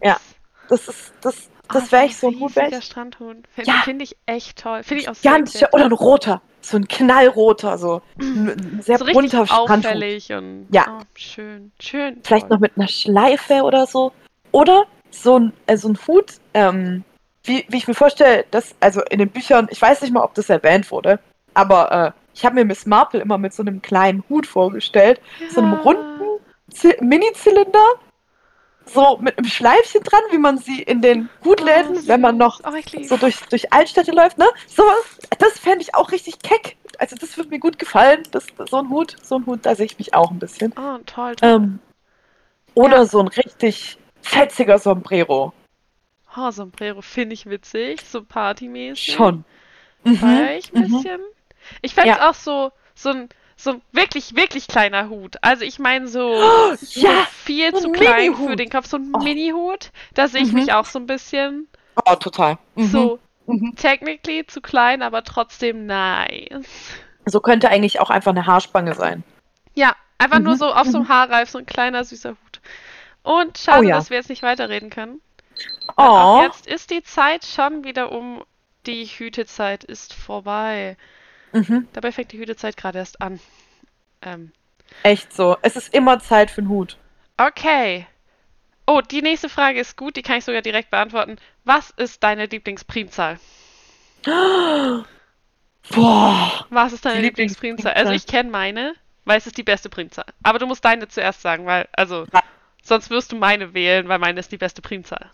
[0.00, 0.18] Oh, ja,
[0.68, 2.56] das ist, das, das oh, wäre ich so ein Hut.
[2.56, 3.36] Der Strandhut.
[3.54, 3.82] Finde ja.
[3.84, 4.82] find ich echt toll.
[4.82, 6.42] Finde ich auch sehr, Ganz, sehr Oder ein roter.
[6.60, 10.30] So ein knallroter, so ein sehr so bunter Strandhut.
[10.30, 10.98] Und, ja.
[11.00, 12.20] Oh, schön, schön.
[12.24, 12.56] Vielleicht toll.
[12.56, 14.12] noch mit einer Schleife oder so.
[14.52, 17.04] Oder so ein, äh, so ein Hut, ähm,
[17.44, 20.34] wie, wie ich mir vorstelle, dass, also in den Büchern, ich weiß nicht mal, ob
[20.34, 21.20] das erwähnt wurde,
[21.52, 25.50] aber äh, ich habe mir Miss Marple immer mit so einem kleinen Hut vorgestellt, ja.
[25.50, 26.40] so einem runden
[27.00, 27.84] Mini-Zylinder,
[28.86, 32.60] so mit einem Schleifchen dran, wie man sie in den Hutläden, oh, wenn man noch
[32.64, 34.48] oh, so durch, durch Altstädte läuft, ne?
[34.66, 34.84] So,
[35.38, 36.76] das fände ich auch richtig keck.
[36.98, 38.22] Also das würde mir gut gefallen.
[38.30, 40.72] Das, so ein Hut, so ein Hut, da sehe ich mich auch ein bisschen.
[40.76, 41.48] Oh, toll, toll.
[41.48, 41.78] Ähm,
[42.74, 43.06] oder ja.
[43.06, 45.52] so ein richtig fetziger Sombrero.
[46.36, 49.14] Oh, Sombrero finde ich witzig, so partymäßig.
[49.14, 49.44] Schon.
[50.04, 50.14] Mhm.
[50.58, 50.92] ich ein mhm.
[50.92, 51.20] bisschen.
[51.82, 52.30] Ich fände es ja.
[52.30, 55.36] auch so, so ein, so wirklich, wirklich kleiner Hut.
[55.42, 58.96] Also ich meine so, oh, so ja, viel so zu klein für den Kopf, so
[58.96, 59.22] ein oh.
[59.22, 59.90] Mini-Hut.
[60.14, 60.60] Da sehe ich mhm.
[60.60, 61.68] mich auch so ein bisschen.
[62.04, 62.58] Oh, total.
[62.74, 62.86] Mhm.
[62.86, 63.74] So mhm.
[63.76, 66.66] technically zu klein, aber trotzdem nice.
[67.26, 69.24] So könnte eigentlich auch einfach eine Haarspange sein.
[69.74, 70.58] Ja, einfach nur mhm.
[70.58, 72.60] so auf so einem Haarreif, so ein kleiner süßer Hut.
[73.22, 73.96] Und schade, Oh ja.
[73.96, 75.20] dass wir jetzt nicht weiterreden können.
[75.96, 78.44] Oh, jetzt ist die Zeit schon wieder um.
[78.86, 80.98] Die Hütezeit ist vorbei.
[81.54, 81.88] Mhm.
[81.94, 83.40] Dabei fängt die Hütezeit gerade erst an.
[84.22, 84.52] Ähm,
[85.02, 85.56] echt so.
[85.62, 86.98] Es ist immer Zeit für den Hut.
[87.38, 88.06] okay.
[88.86, 91.38] Oh, die nächste Frage ist gut, die kann ich sogar direkt beantworten.
[91.64, 93.38] Was ist deine Lieblingsprimzahl?
[95.94, 96.66] Boah.
[96.70, 97.92] Was ist deine Lieblingsprimzahl?
[97.92, 98.14] Also Lieblingsprimzahl.
[98.16, 100.26] ich kenne meine, weil es ist die beste Primzahl.
[100.42, 102.42] Aber du musst deine zuerst sagen, weil, also, Ja.
[102.82, 105.30] sonst wirst du meine wählen, weil meine ist die beste Primzahl.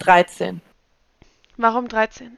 [0.00, 0.60] 13.
[1.56, 2.36] Warum 13?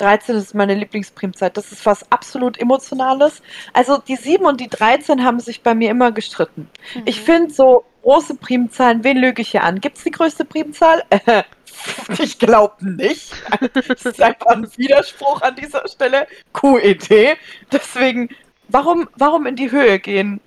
[0.00, 1.56] 13 ist meine Lieblingsprimzeit.
[1.56, 3.42] Das ist was absolut Emotionales.
[3.72, 6.68] Also die 7 und die 13 haben sich bei mir immer gestritten.
[7.04, 7.24] Ich Mhm.
[7.24, 9.80] finde so große Primzahlen, wen lüge ich hier an?
[9.80, 11.02] Gibt es die größte Primzahl?
[11.10, 11.42] Äh,
[12.18, 13.32] ich glaube nicht.
[13.74, 16.26] Das ist einfach ein Widerspruch an dieser Stelle.
[16.54, 17.36] QED.
[17.70, 18.28] Deswegen,
[18.68, 20.40] warum, warum in die Höhe gehen?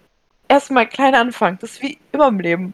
[0.48, 1.58] Erstmal klein Anfang.
[1.62, 2.74] Das ist wie immer im Leben.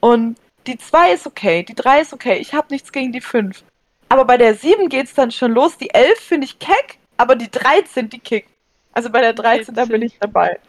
[0.00, 2.38] Und die 2 ist okay, die 3 ist okay.
[2.38, 3.62] Ich habe nichts gegen die 5.
[4.12, 5.78] Aber bei der 7 geht es dann schon los.
[5.78, 8.50] Die 11 finde ich keck, aber die 13, die kickt.
[8.92, 10.60] Also bei der 13, da bin ich dabei.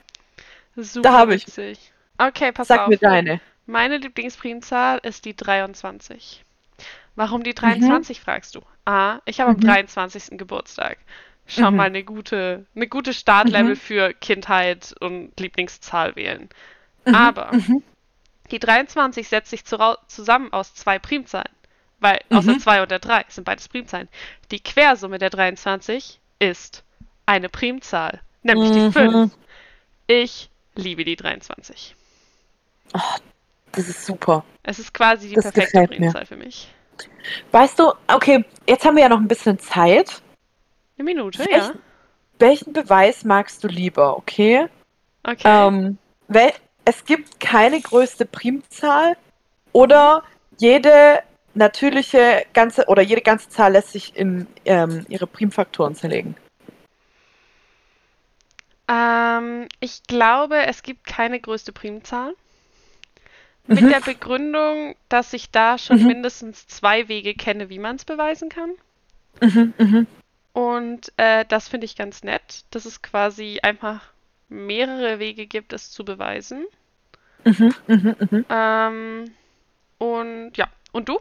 [0.77, 1.45] Super hab ich.
[1.45, 1.91] witzig.
[2.17, 2.87] Okay, pass Sag auf.
[2.87, 3.41] mir deine.
[3.65, 6.41] Meine Lieblingsprimzahl ist die 23.
[7.17, 7.43] Warum Mhm.
[7.43, 8.61] die 23, fragst du?
[8.85, 10.37] A, ich habe am 23.
[10.37, 10.97] Geburtstag.
[11.45, 11.75] Schon Mhm.
[11.75, 13.79] mal eine gute, eine gute Startlevel Mhm.
[13.79, 16.47] für Kindheit und Lieblingszahl wählen.
[17.05, 17.83] Mhm, Aber mhm.
[18.51, 21.51] die 23 setzt sich zurau- zusammen aus zwei Primzahlen.
[22.03, 22.59] Weil Mhm.
[22.59, 24.09] 2 und der 3 sind beides Primzahlen.
[24.51, 26.83] Die Quersumme der 23 ist
[27.25, 28.91] eine Primzahl, nämlich die Mhm.
[28.91, 29.31] 5.
[30.07, 31.95] Ich liebe die 23.
[33.71, 34.43] Das ist super.
[34.63, 35.87] Es ist quasi die Das perfekte.
[35.87, 36.67] Primzahl für mich.
[37.51, 40.21] Weißt du, okay, jetzt haben wir ja noch ein bisschen Zeit.
[40.97, 41.71] Eine Minute, ja.
[42.37, 44.67] Welchen, Beweis magst du lieber, okay?
[45.23, 45.41] Okay.
[45.45, 45.97] Ähm,
[46.83, 49.15] es gibt keine größte Primzahl
[49.71, 50.23] oder
[50.57, 51.23] jede
[51.55, 56.35] natürliche ganze oder jede ganze Zahl lässt sich in ähm, ihre Primfaktoren zerlegen.
[58.87, 62.35] Ähm, ich glaube, es gibt keine größte Primzahl.
[63.67, 63.89] Mit Mhm.
[63.89, 66.07] der Begründung, dass ich da schon Mhm.
[66.07, 68.71] mindestens zwei Wege kenne, wie man es beweisen kann.
[69.41, 70.07] Mhm, mhm.
[70.53, 74.01] Und äh, das finde ich ganz nett, dass es quasi einfach
[74.49, 76.65] mehrere Wege gibt, es zu beweisen.
[77.45, 78.45] Mhm, mhm, mhm.
[78.49, 79.31] Ähm,
[79.97, 81.19] und ja, und du?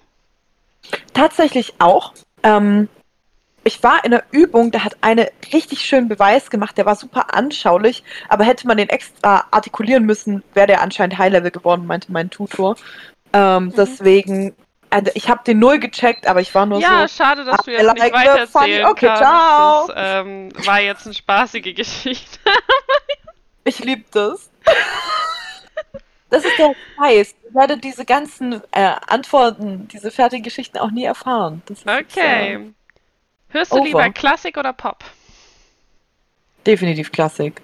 [1.15, 2.13] Tatsächlich auch.
[2.43, 2.89] Ähm,
[3.65, 7.33] ich war in einer Übung, da hat eine richtig schönen Beweis gemacht, der war super
[7.35, 12.29] anschaulich, aber hätte man den extra artikulieren müssen, wäre der anscheinend High-Level geworden, meinte mein
[12.31, 12.75] Tutor.
[13.33, 13.75] Ähm, Mhm.
[13.77, 14.57] Deswegen,
[14.91, 17.71] also ich habe den null gecheckt, aber ich war nur Ja, so, schade, dass du
[17.71, 19.23] I jetzt nicht like the weitererzählen funny- okay, kannst.
[19.23, 19.87] ciao.
[19.87, 22.39] Das ähm, war jetzt eine spaßige Geschichte.
[23.65, 24.51] ich liebe das.
[26.33, 27.35] Das ist der Preis.
[27.47, 31.61] Ich werde diese ganzen äh, Antworten, diese fertigen Geschichten auch nie erfahren.
[31.69, 32.73] Ist jetzt, äh, Okay.
[33.51, 33.85] Hörst du over.
[33.85, 35.05] lieber Klassik oder Pop?
[36.67, 37.61] definitiv Klassik.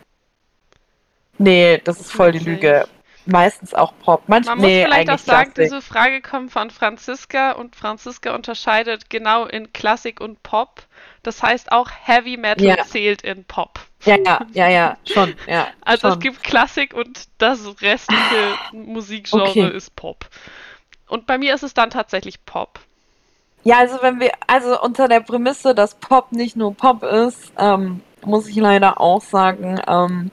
[1.39, 2.41] Nee, das ist voll die.
[2.41, 2.87] Lüge.
[3.31, 4.23] Meistens auch Pop.
[4.27, 5.73] Manch, Man nee, muss vielleicht auch sagen, Klassik.
[5.73, 10.83] diese Frage kommt von Franziska und Franziska unterscheidet genau in Klassik und Pop.
[11.23, 12.85] Das heißt auch Heavy Metal Ja.
[12.85, 13.81] zählt in Pop.
[14.05, 15.69] Ja, ja, ja, ja, schon, ja.
[15.85, 16.13] Also schon.
[16.13, 19.77] es gibt Klassik und das restliche Musikgenre Okay.
[19.77, 20.25] ist Pop.
[21.09, 22.81] Und bei mir ist es dann tatsächlich Pop.
[23.65, 28.01] Ja, also wenn wir, also unter der Prämisse, dass Pop nicht nur Pop ist, ähm,
[28.25, 30.31] muss ich leider auch sagen, ähm,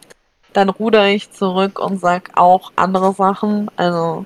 [0.55, 3.69] dann ruder ich zurück und sag auch andere Sachen.
[3.75, 4.25] Also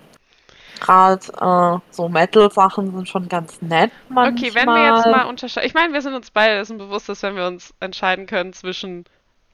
[0.80, 4.34] gerade äh, so Metal-Sachen sind schon ganz nett manchmal.
[4.34, 5.68] Okay, wenn wir jetzt mal unterscheiden.
[5.68, 9.06] Ich meine, wir sind uns beide dessen bewusst, dass wenn wir uns entscheiden können zwischen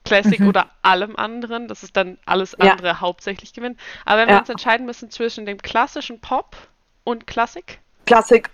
[0.04, 0.48] Classic Mhm.
[0.48, 2.72] oder allem anderen, dass es dann alles Ja.
[2.72, 3.80] andere hauptsächlich gewinnt.
[4.04, 4.40] Aber wenn wir Ja.
[4.40, 6.56] uns entscheiden müssen zwischen dem klassischen Pop
[7.04, 8.50] und Klassik, Klassik,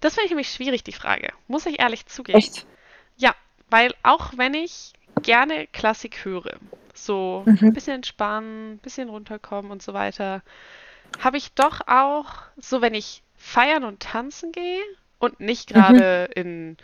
[0.00, 1.32] das finde ich nämlich schwierig, die Frage.
[1.48, 2.38] Muss ich ehrlich zugeben.
[2.38, 2.66] echt.
[3.16, 3.34] Ja,
[3.70, 4.92] weil auch wenn ich
[5.22, 6.58] gerne Klassik höre,
[6.94, 7.58] so Mhm.
[7.68, 10.42] ein bisschen entspannen, ein bisschen runterkommen und so weiter,
[11.18, 14.82] habe ich doch auch, so wenn ich feiern und tanzen gehe
[15.18, 15.74] und nicht Mhm.
[15.74, 16.76] gerade in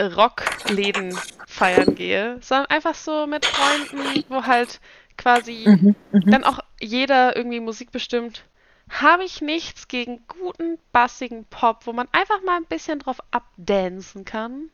[0.00, 4.80] Rockläden feiern gehe, sondern einfach so mit Freunden, wo halt
[5.16, 6.30] quasi Mhm, mhm.
[6.30, 8.44] dann auch jeder irgendwie Musik bestimmt,
[8.88, 14.24] habe ich nichts gegen guten, bassigen Pop, wo man einfach mal ein bisschen drauf abdancen
[14.24, 14.70] kann.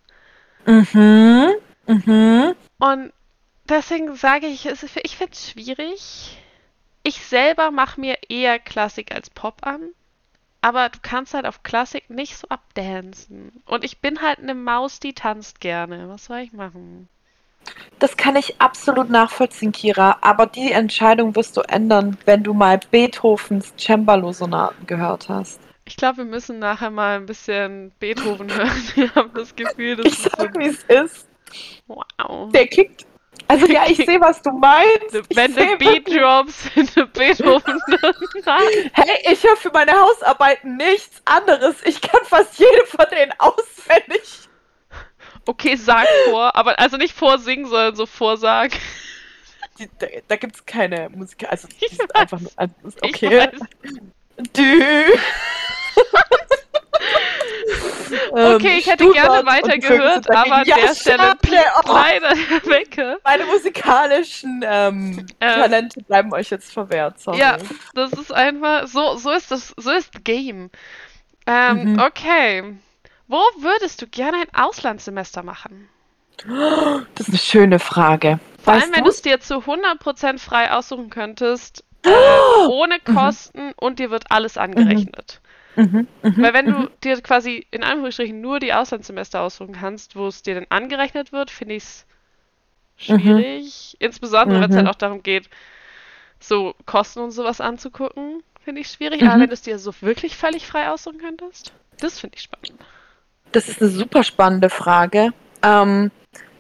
[0.67, 1.55] Mhm,
[1.87, 2.55] mhm.
[2.79, 3.13] Und
[3.69, 6.39] deswegen sage ich, ich finde es schwierig.
[7.03, 9.91] Ich selber mache mir eher Klassik als Pop an.
[10.63, 13.63] Aber du kannst halt auf Klassik nicht so abdancen.
[13.65, 16.09] Und ich bin halt eine Maus, die tanzt gerne.
[16.09, 17.09] Was soll ich machen?
[17.99, 20.19] Das kann ich absolut nachvollziehen, Kira.
[20.21, 25.61] Aber die Entscheidung wirst du ändern, wenn du mal Beethovens Cembalo-Sonaten gehört hast.
[25.87, 28.83] Ich glaube, wir müssen nachher mal ein bisschen Beethoven hören.
[28.95, 31.27] Wir haben das Gefühl, dass Ich sag, wie es ist.
[31.87, 32.51] Wow.
[32.53, 33.07] Der kickt.
[33.49, 35.13] Also ja, ich sehe, was du meinst.
[35.35, 37.81] Wenn the beat drops in the Beethoven.
[38.93, 41.77] Hey, ich höre für meine Hausarbeiten nichts anderes.
[41.85, 44.23] Ich kann fast jede von denen auswendig.
[45.47, 48.73] okay, sag vor, aber also nicht vorsingen, sondern so vorsag.
[49.79, 51.47] Die, da da gibt es keine Musik.
[51.51, 52.21] Also, die Ich sind weiß.
[52.23, 52.51] einfach nur.
[52.57, 53.39] also, ist Ich Okay.
[53.39, 53.61] weiß.
[54.57, 54.83] Dü.
[58.31, 63.17] Okay, ich hätte gerne weitergehört, aber an der Stelle oh, leider der Wecker.
[63.25, 65.55] meine musikalischen ähm, Äh.
[65.61, 67.21] Talente bleiben euch jetzt verwehrt.
[67.21, 67.39] Sorry.
[67.39, 67.57] Ja,
[67.95, 70.71] das ist einfach, so, so ist das, so ist Game.
[71.47, 71.99] Ähm, Mhm.
[72.01, 72.77] okay.
[73.29, 75.89] Wo würdest du gerne ein Auslandssemester machen?
[77.15, 78.41] Das ist eine schöne Frage.
[78.63, 82.11] Vor weißt allem, wenn du es dir zu 100% frei aussuchen könntest, äh,
[82.69, 85.41] ohne Kosten und dir wird alles angerechnet.
[85.81, 86.73] Mhm, mhm, Weil wenn mhm.
[86.73, 91.33] du dir quasi in Anführungsstrichen nur die Auslandssemester aussuchen kannst, wo es dir dann angerechnet
[91.33, 92.07] wird, finde ich es
[92.99, 93.97] schwierig.
[93.99, 94.79] Insbesondere, wenn es Mhm.
[94.81, 95.49] halt auch darum geht,
[96.39, 99.23] so Kosten und sowas anzugucken, finde ich schwierig.
[99.25, 99.41] Aber Mhm.
[99.41, 102.81] wenn du es dir so wirklich völlig frei aussuchen könntest, das finde ich spannend.
[103.53, 105.33] Das ist eine super spannende Frage.
[105.63, 106.11] Ähm,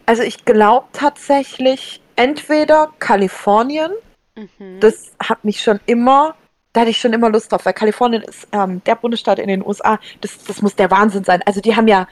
[0.07, 3.93] also ich glaube tatsächlich entweder Kalifornien,
[4.35, 4.81] Mhm.
[4.81, 6.35] das hat mich schon immer,
[6.73, 9.65] da hatte ich schon immer Lust drauf, weil Kalifornien ist ähm, der Bundesstaat in den
[9.67, 11.43] USA, das, das muss der Wahnsinn sein.
[11.47, 12.07] Also die haben ja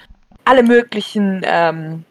[0.44, 2.04] alle möglichen, ähm,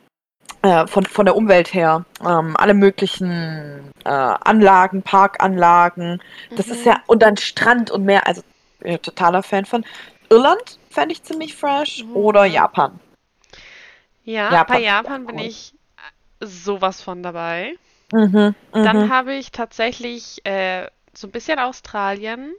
[0.62, 6.22] äh, von, von der Umwelt her, ähm, alle möglichen äh, Anlagen, Parkanlagen,
[6.56, 6.92] das ist Mhm.
[6.92, 8.42] ja, und dann Strand und Meer, also
[8.80, 9.84] bin ich totaler Fan von.
[10.30, 12.16] Irland fände ich ziemlich fresh Mhm.
[12.16, 13.00] oder Japan.
[14.24, 15.74] Ja, Japan bei ist Japan bin ich
[16.42, 17.76] sowas von dabei.
[18.12, 19.10] Mhm, Dann mhm.
[19.12, 20.88] habe ich tatsächlich äh,
[21.20, 22.54] so ein bisschen Australien,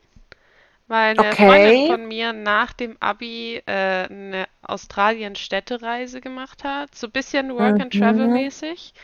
[0.89, 1.37] weil eine Okay.
[1.37, 6.95] Freundin von mir nach dem Abi äh, eine Australien-Städtereise gemacht hat.
[6.95, 8.95] So ein bisschen Work-and-Travel-mäßig,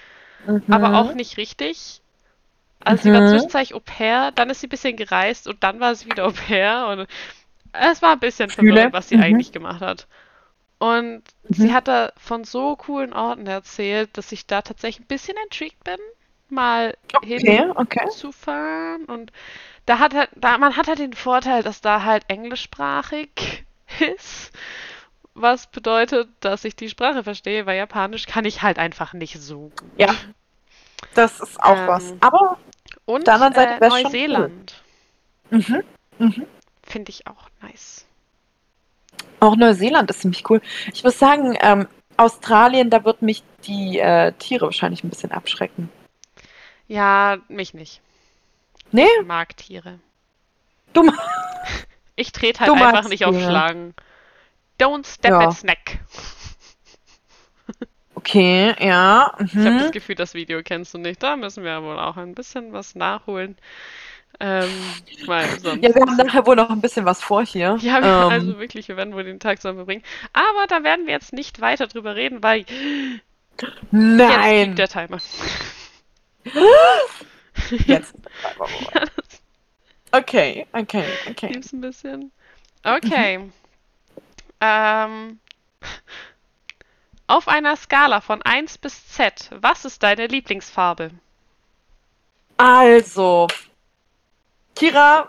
[0.71, 0.95] aber Mhm.
[0.95, 2.03] auch nicht richtig.
[2.81, 3.25] Also sie war Mhm.
[3.25, 6.33] zwischenzeitlich Au pair, dann ist sie ein bisschen gereist und dann war sie wieder Au
[6.33, 7.09] pair und
[7.73, 9.19] es war ein bisschen verwirrend, was sie Mhm.
[9.19, 10.09] eigentlich gemacht hat.
[10.79, 11.75] Und sie Mhm.
[11.75, 15.99] hat da von so coolen Orten erzählt, dass ich da tatsächlich ein bisschen intrigued bin,
[16.55, 18.09] mal Okay, hin okay.
[18.09, 19.05] zu fahren.
[19.07, 19.33] Und
[19.87, 23.65] da hat halt, da, man hat halt den Vorteil, dass da halt englischsprachig
[24.17, 24.53] ist.
[25.35, 29.73] Was bedeutet, dass ich die Sprache verstehe, weil Japanisch kann ich halt einfach nicht so
[29.81, 29.93] gut.
[29.99, 30.17] Ja,
[31.15, 32.15] das ist auch Ähm, was.
[32.21, 32.59] Aber
[33.07, 34.85] Und der anderen Seite äh, Neuseeland
[35.51, 35.83] mhm.
[36.19, 36.49] Mhm.
[36.83, 38.07] finde ich auch nice.
[39.41, 40.61] auch Neuseeland ist ziemlich cool.
[40.93, 45.91] Ich muss sagen, ähm, Australien, da wird mich die äh, Tiere wahrscheinlich ein bisschen abschrecken.
[46.95, 48.01] Ja, mich nicht.
[48.93, 49.07] Nee?
[49.21, 49.99] Ich mag Tiere.
[50.93, 51.11] Du
[52.17, 53.51] Ich trete halt Du einfach nicht auf Tiere.
[53.51, 53.95] Schlangen.
[54.81, 55.41] Don't step Ja.
[55.49, 55.99] at snack.
[58.17, 59.35] Okay, ja.
[59.45, 59.91] Ich habe das Mhm.
[59.91, 61.23] Gefühl, das Video kennst du nicht.
[61.23, 63.59] Da müssen wir wohl auch ein bisschen was nachholen.
[64.41, 64.71] Ähm,
[65.27, 65.83] weil sonst.
[65.85, 67.77] Ja, wir haben nachher wohl noch ein bisschen was vor hier.
[67.81, 70.03] Ja, wir, ähm, also wirklich, wir werden wohl den Tag zusammen verbringen.
[70.33, 72.71] Aber da werden wir jetzt nicht weiter drüber reden, weil jetzt
[73.91, 74.67] nein.
[74.69, 75.19] liegt der Timer.
[77.87, 78.15] Jetzt.
[80.13, 81.49] Okay, okay, okay.
[81.49, 82.31] lieb's ein bisschen.
[82.85, 83.51] Okay.
[84.61, 85.41] Ähm,
[87.27, 91.11] auf einer Skala von 1 bis Z, was ist deine Lieblingsfarbe?
[92.59, 93.47] Also,
[94.75, 95.29] Kira,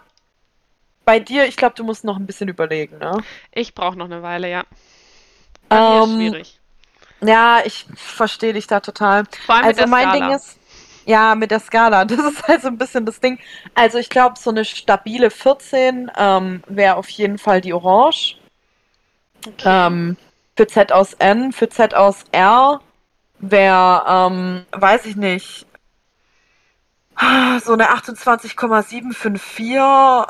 [1.05, 3.25] bei dir, ich glaube, du musst noch ein bisschen überlegen, ne?
[3.51, 4.65] Ich brauche noch eine Weile, ja.
[5.69, 6.59] Bei mir ist Ähm, schwierig.
[7.21, 9.25] Ja, ich verstehe dich da total.
[9.45, 10.11] Vor allem mit Also der mein Skala.
[10.11, 10.59] Ding ist,
[11.05, 13.39] ja, mit der Skala, das ist halt so ein bisschen das Ding.
[13.73, 18.37] Also ich glaube, so eine stabile 14 ähm, wäre auf jeden Fall die Orange.
[19.47, 19.63] Okay.
[19.87, 20.17] Ähm,
[20.57, 22.81] für Z aus N, für Z aus R
[23.39, 25.65] wäre, ähm, weiß ich nicht,
[27.63, 29.75] so eine 28,754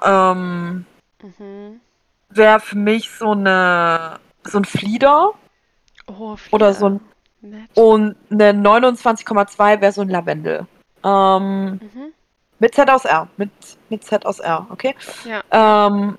[0.04, 0.86] ähm,
[1.40, 1.80] Mhm.
[2.30, 5.32] wäre für mich so eine so ein Flieder
[6.08, 6.74] Oh, oder Flieder.
[6.74, 7.00] so ein
[7.46, 7.70] Nett.
[7.76, 10.66] und eine 29,2 wäre so ein Lavendel.
[11.04, 12.14] Ähm, Mhm.
[12.60, 13.52] mit Z aus R, mit,
[13.90, 14.96] mit Z aus R, okay?
[15.26, 15.44] Ja.
[15.88, 16.18] Ähm,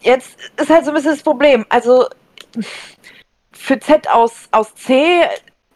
[0.00, 1.64] jetzt ist halt so ein bisschen das Problem.
[1.68, 2.06] Also
[3.52, 5.22] für Z aus, aus C,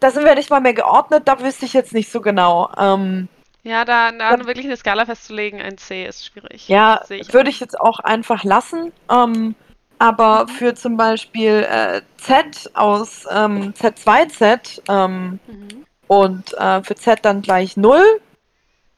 [0.01, 2.71] da sind wir nicht mal mehr geordnet, da wüsste ich jetzt nicht so genau.
[2.77, 3.29] Ähm,
[3.63, 4.47] Ja, da, da Ja.
[4.47, 6.69] wirklich eine Skala festzulegen, ein C ist schwierig.
[6.69, 8.93] ja, würde ich jetzt auch einfach lassen.
[9.11, 9.55] Ähm,
[9.99, 10.49] aber Mhm.
[10.49, 15.87] für zum Beispiel äh, Z aus ähm, Z2Z ähm, Mhm.
[16.09, 18.03] Und äh, für Z dann gleich 0.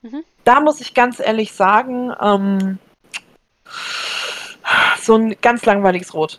[0.02, 0.24] Mhm.
[0.44, 2.78] Da muss ich ganz ehrlich sagen, ähm,
[5.00, 6.38] so ein ganz langweiliges Rot.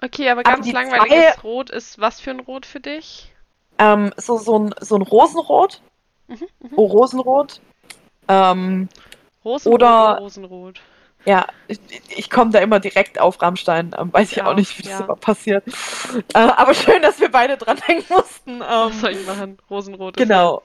[0.00, 3.32] Okay, aber ganz aber langweiliges zwei, Rot ist was für ein Rot für dich?
[3.78, 5.80] Ähm, so, so, ein, so ein Rosenrot.
[6.28, 6.70] Mhm, mh.
[6.76, 7.60] Oh, Rosenrot.
[8.28, 8.88] Ähm,
[9.44, 10.80] Rosenrot oder Rosenrot.
[11.24, 11.78] Ja, ich,
[12.08, 13.94] ich komme da immer direkt auf Rammstein.
[13.98, 15.64] Ähm, weiß ich ja, auch nicht, wie das immer passiert.
[16.34, 18.56] Äh, aber schön, dass wir beide dran denken mussten.
[18.56, 19.58] Ähm, Was soll ich machen?
[19.68, 20.16] Rosenrot.
[20.16, 20.62] Genau.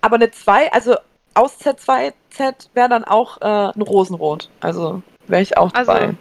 [0.00, 0.96] Aber eine 2, also
[1.34, 4.48] aus Z2 Z wäre dann auch äh, ein Rosenrot.
[4.60, 6.14] Also wäre ich auch also, dabei.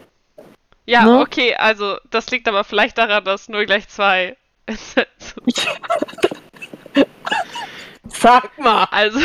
[0.86, 1.20] Ja, ne?
[1.20, 4.38] okay, also das liegt aber vielleicht daran, dass 0 gleich 2
[8.10, 8.88] Sag mal.
[8.92, 9.20] Also.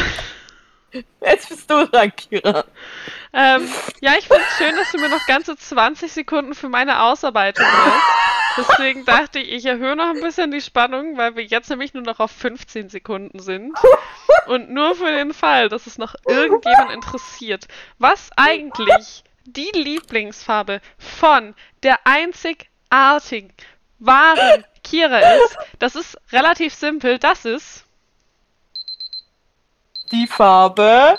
[1.21, 2.65] Jetzt bist du dran, Kira.
[3.33, 3.69] Ähm,
[4.01, 7.65] ja, ich finde es schön, dass du mir noch ganze 20 Sekunden für meine Ausarbeitung
[7.65, 8.69] lässt.
[8.69, 12.03] Deswegen dachte ich, ich erhöhe noch ein bisschen die Spannung, weil wir jetzt nämlich nur
[12.03, 13.77] noch auf 15 Sekunden sind.
[14.47, 17.67] Und nur für den Fall, dass es noch irgendjemand interessiert,
[17.99, 23.53] was eigentlich die Lieblingsfarbe von der einzigartigen,
[23.99, 27.19] wahren Kira ist, das ist relativ simpel.
[27.19, 27.82] Das ist
[30.13, 31.19] die Farbe.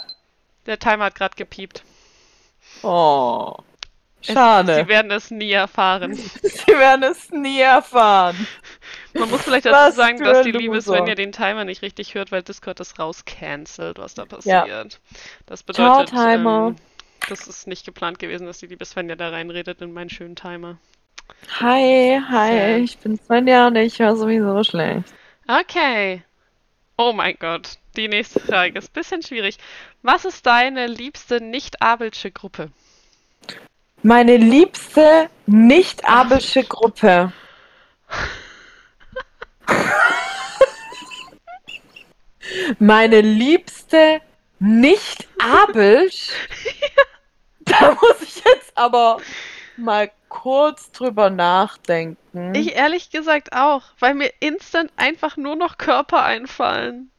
[0.65, 1.83] Der Timer hat gerade gepiept.
[2.83, 3.55] Oh.
[4.21, 4.71] Schade.
[4.71, 6.13] Es, sie werden es nie erfahren.
[6.41, 8.47] sie werden es nie erfahren.
[9.13, 12.31] Man muss vielleicht dazu was sagen, dass die liebe Svenja den Timer nicht richtig hört,
[12.31, 14.67] weil Discord das rauscancelt, was da passiert.
[14.67, 14.85] Ja.
[15.45, 16.67] Das bedeutet, Ciao, Timer.
[16.69, 16.75] Ähm,
[17.27, 20.77] das ist nicht geplant gewesen, dass die liebe Svenja da reinredet in meinen schönen Timer.
[21.59, 25.13] Hi, hi, ich bin Svenja und ich höre sowieso schlecht.
[25.47, 26.23] Okay.
[26.97, 27.77] Oh mein Gott.
[27.95, 29.57] Die nächste Frage ist ein bisschen schwierig.
[30.01, 32.71] Was ist deine liebste nicht-abelsche Gruppe?
[34.01, 37.31] Meine liebste nicht-abelsche Gruppe.
[42.79, 44.21] Meine liebste
[44.59, 46.29] nicht-abelsch?
[47.59, 49.17] da muss ich jetzt aber
[49.77, 52.55] mal kurz drüber nachdenken.
[52.55, 57.11] Ich ehrlich gesagt auch, weil mir instant einfach nur noch Körper einfallen.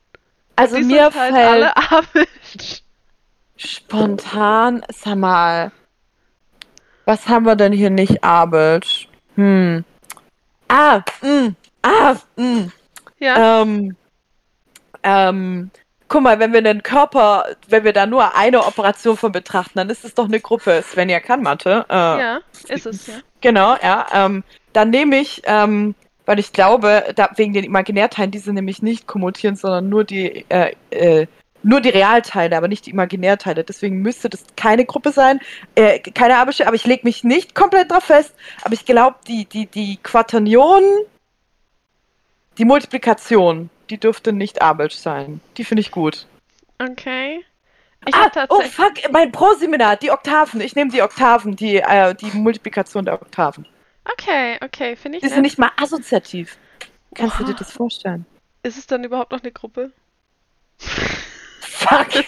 [0.56, 2.82] Also die mir halt fällt alle Abisch.
[3.56, 5.72] spontan, sag mal,
[7.04, 9.08] was haben wir denn hier nicht Abelsch?
[9.36, 9.84] Hm.
[10.68, 12.42] Ah, mh, hm, ah, mh.
[12.42, 12.72] Hm.
[13.18, 13.62] Ja.
[13.62, 13.96] Ähm,
[15.02, 15.70] ähm,
[16.08, 19.90] guck mal, wenn wir den Körper, wenn wir da nur eine Operation von betrachten, dann
[19.90, 20.82] ist es doch eine Gruppe.
[20.82, 21.84] Svenja kann Mathe.
[21.88, 23.14] Äh, ja, ist es, ja.
[23.40, 24.06] Genau, ja.
[24.12, 25.94] Ähm, dann nehme ich ähm,
[26.26, 30.44] weil ich glaube, da, wegen den Imaginärteilen, die sind nämlich nicht kommutierend, sondern nur die,
[30.48, 31.26] äh, äh,
[31.62, 33.64] nur die Realteile, aber nicht die Imaginärteile.
[33.64, 35.40] Deswegen müsste das keine Gruppe sein,
[35.74, 38.34] äh, keine Abische, aber ich lege mich nicht komplett drauf fest.
[38.62, 40.82] Aber ich glaube, die, die, die Quaternion,
[42.58, 45.40] die Multiplikation, die dürfte nicht Abelsch sein.
[45.56, 46.26] Die finde ich gut.
[46.78, 47.44] Okay.
[48.06, 50.60] Ich ah, oh fuck, mein Pro-Seminar, die Oktaven.
[50.60, 53.66] Ich nehme die Oktaven, die, äh, die Multiplikation der Oktaven.
[54.04, 55.24] Okay, okay, finde ich.
[55.24, 56.58] Die sind nicht mal assoziativ.
[57.14, 57.44] Kannst Oha.
[57.44, 58.26] du dir das vorstellen?
[58.62, 59.92] Ist es dann überhaupt noch eine Gruppe?
[60.78, 62.08] Fuck!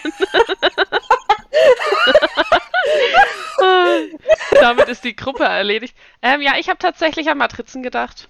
[4.61, 5.95] Damit ist die Gruppe erledigt.
[6.21, 8.29] Ähm, ja, ich habe tatsächlich an Matrizen gedacht.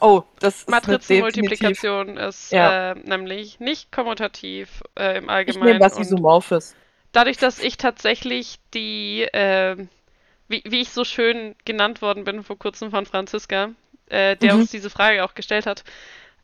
[0.00, 2.92] Oh, das ist Matrizenmultiplikation ist ja.
[2.92, 5.68] äh, nämlich nicht kommutativ äh, im Allgemeinen.
[5.68, 6.74] Ich nehme was Isomorphes.
[7.12, 9.76] Dadurch, dass ich tatsächlich die äh,
[10.48, 13.70] wie, wie ich so schön genannt worden bin vor kurzem von Franziska,
[14.06, 14.60] äh, der mhm.
[14.60, 15.84] uns diese Frage auch gestellt hat.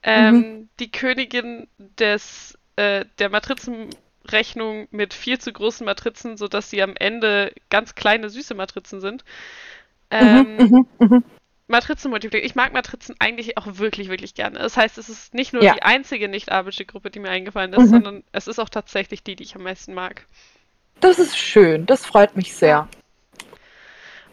[0.02, 0.68] Ähm, mhm.
[0.80, 7.52] Die Königin des, äh, der Matrizenrechnung mit viel zu großen Matrizen, sodass sie am Ende
[7.70, 9.24] ganz kleine, süße Matrizen sind.
[10.10, 11.24] Mhm, ähm, mhm, mhm,
[11.66, 12.50] Matrizenmultiplikation.
[12.50, 14.58] Ich mag Matrizen eigentlich auch wirklich, wirklich gerne.
[14.58, 15.74] Das heißt, es ist nicht nur ja.
[15.74, 17.90] die einzige nicht-abische Gruppe, die mir eingefallen ist, mhm.
[17.90, 20.26] sondern es ist auch tatsächlich die, die ich am meisten mag.
[21.00, 21.86] Das ist schön.
[21.86, 22.88] Das freut mich sehr.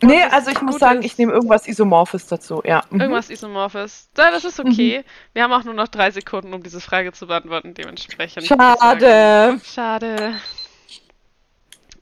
[0.05, 1.05] Nee, also ich muss sagen, ist.
[1.05, 2.83] ich nehme irgendwas Isomorphes dazu, ja.
[2.89, 3.01] Mhm.
[3.01, 4.09] Irgendwas Isomorphes.
[4.17, 4.99] Ja, das ist okay.
[4.99, 5.03] Mhm.
[5.33, 8.45] Wir haben auch nur noch drei Sekunden, um diese Frage zu beantworten, dementsprechend.
[8.45, 9.59] Schade.
[9.63, 10.35] Schade.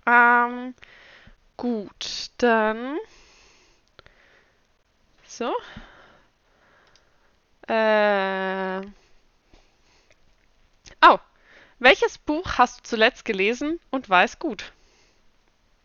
[0.05, 0.73] Ähm,
[1.57, 2.97] gut, dann.
[5.25, 5.53] So.
[7.67, 8.81] Äh.
[11.01, 11.17] Oh.
[11.79, 14.71] Welches Buch hast du zuletzt gelesen und war es gut?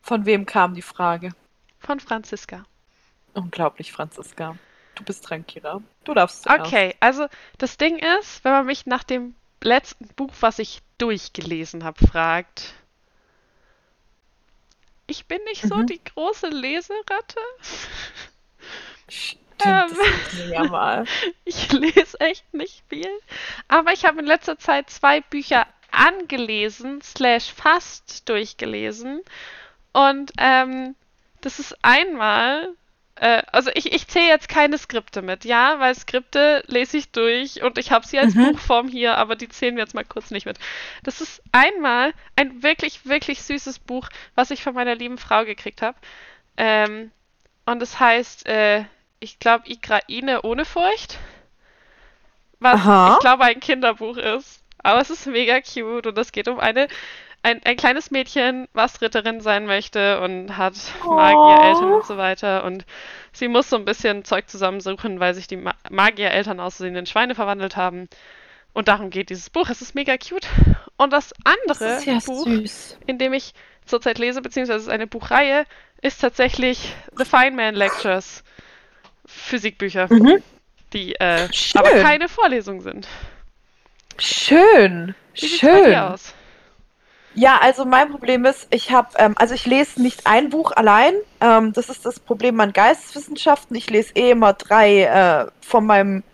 [0.00, 1.32] Von wem kam die Frage?
[1.80, 2.64] Von Franziska.
[3.34, 4.56] Unglaublich, Franziska.
[4.94, 5.80] Du bist dran, Kira.
[6.04, 6.66] Du darfst zuerst.
[6.66, 11.84] Okay, also das Ding ist, wenn man mich nach dem letzten Buch, was ich durchgelesen
[11.84, 12.74] habe, fragt,
[15.06, 15.68] ich bin nicht mhm.
[15.68, 17.40] so die große Leseratte.
[19.08, 21.04] Stimmt, ähm, ja mal.
[21.44, 23.10] ich lese echt nicht viel.
[23.68, 29.22] Aber ich habe in letzter Zeit zwei Bücher angelesen, slash fast durchgelesen.
[29.92, 30.94] Und ähm,
[31.40, 32.74] das ist einmal
[33.20, 37.62] äh, also ich, ich zähle jetzt keine Skripte mit, ja, weil Skripte lese ich durch
[37.62, 38.52] und ich habe sie als mhm.
[38.52, 40.58] Buchform hier, aber die zählen wir jetzt mal kurz nicht mit.
[41.02, 45.82] Das ist einmal ein wirklich, wirklich süßes Buch, was ich von meiner lieben Frau gekriegt
[45.82, 45.96] habe.
[46.56, 47.10] Ähm,
[47.66, 48.84] und es heißt, äh,
[49.20, 51.18] ich glaube, Ukraine ohne Furcht.
[52.60, 53.14] Was Aha.
[53.14, 54.62] ich glaube ein Kinderbuch ist.
[54.78, 56.88] Aber es ist mega cute und es geht um eine
[57.42, 60.74] ein, ein kleines Mädchen, was Ritterin sein möchte und hat
[61.04, 61.12] oh.
[61.12, 62.64] Magiereltern und so weiter.
[62.64, 62.84] Und
[63.32, 67.34] sie muss so ein bisschen Zeug zusammensuchen, weil sich die Ma Magiereltern aus in Schweine
[67.34, 68.08] verwandelt haben.
[68.72, 69.70] Und darum geht dieses Buch.
[69.70, 70.46] Es ist mega cute.
[70.96, 72.98] Und das andere das ja Buch, süß.
[73.06, 73.54] in dem ich
[73.86, 75.64] zurzeit lese, beziehungsweise es ist eine Buchreihe,
[76.02, 78.44] ist tatsächlich The Feynman Lectures.
[79.28, 80.42] Physikbücher, mhm.
[80.92, 83.06] die äh, aber keine Vorlesung sind.
[84.18, 85.14] Schön.
[85.34, 85.82] Wie sieht's Schön.
[85.82, 86.34] bei dir aus?
[87.38, 91.14] Ja, also mein Problem ist, ich habe, ähm, also ich lese nicht ein Buch allein.
[91.40, 93.76] Ähm, das ist das Problem an Geisteswissenschaften.
[93.76, 96.24] Ich lese eh immer drei äh, von meinem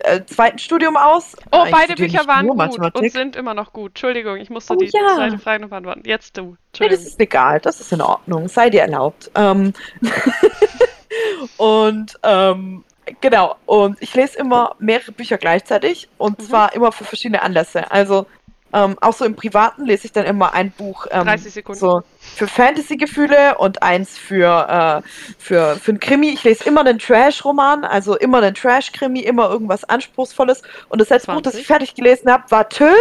[0.00, 1.36] äh, zweiten Studium aus.
[1.52, 3.00] Oh, ich beide Bücher waren gut Mathematik.
[3.00, 3.92] und sind immer noch gut.
[3.92, 5.14] Entschuldigung, ich musste oh, die ja.
[5.14, 6.02] zweite Frage noch beantworten.
[6.04, 6.56] Jetzt du.
[6.80, 8.48] Nee, das ist egal, das ist in Ordnung.
[8.48, 9.30] Sei dir erlaubt.
[9.36, 9.72] Ähm
[11.56, 12.84] und ähm,
[13.20, 16.44] genau, und ich lese immer mehrere Bücher gleichzeitig und mhm.
[16.44, 17.92] zwar immer für verschiedene Anlässe.
[17.92, 18.26] Also
[18.72, 21.80] ähm, auch so im Privaten lese ich dann immer ein Buch ähm, 30 Sekunden.
[21.80, 25.08] So für Fantasy-Gefühle und eins für, äh,
[25.38, 26.30] für, für einen Krimi.
[26.30, 30.62] Ich lese immer einen Trash-Roman, also immer einen Trash-Krimi, immer irgendwas Anspruchsvolles.
[30.88, 31.34] Und das letzte 20.
[31.34, 32.92] Buch, das ich fertig gelesen habe, war Tö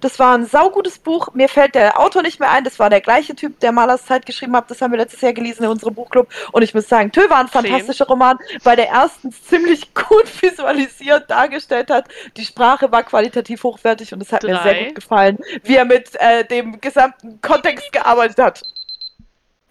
[0.00, 1.28] das war ein saugutes Buch.
[1.34, 2.64] Mir fällt der Autor nicht mehr ein.
[2.64, 4.70] Das war der gleiche Typ, der Malers Zeit geschrieben hat.
[4.70, 6.28] Das haben wir letztes Jahr gelesen in unserem Buchclub.
[6.52, 8.12] Und ich muss sagen, Tö war ein fantastischer Zehn.
[8.12, 12.08] Roman, weil der erstens ziemlich gut visualisiert dargestellt hat.
[12.36, 14.52] Die Sprache war qualitativ hochwertig und es hat Drei.
[14.52, 18.62] mir sehr gut gefallen, wie er mit äh, dem gesamten Kontext gearbeitet hat.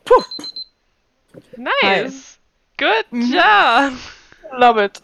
[0.04, 0.24] Puh.
[1.56, 2.40] Nice.
[2.78, 3.34] Good mhm.
[3.34, 3.94] job.
[4.52, 5.02] Love it.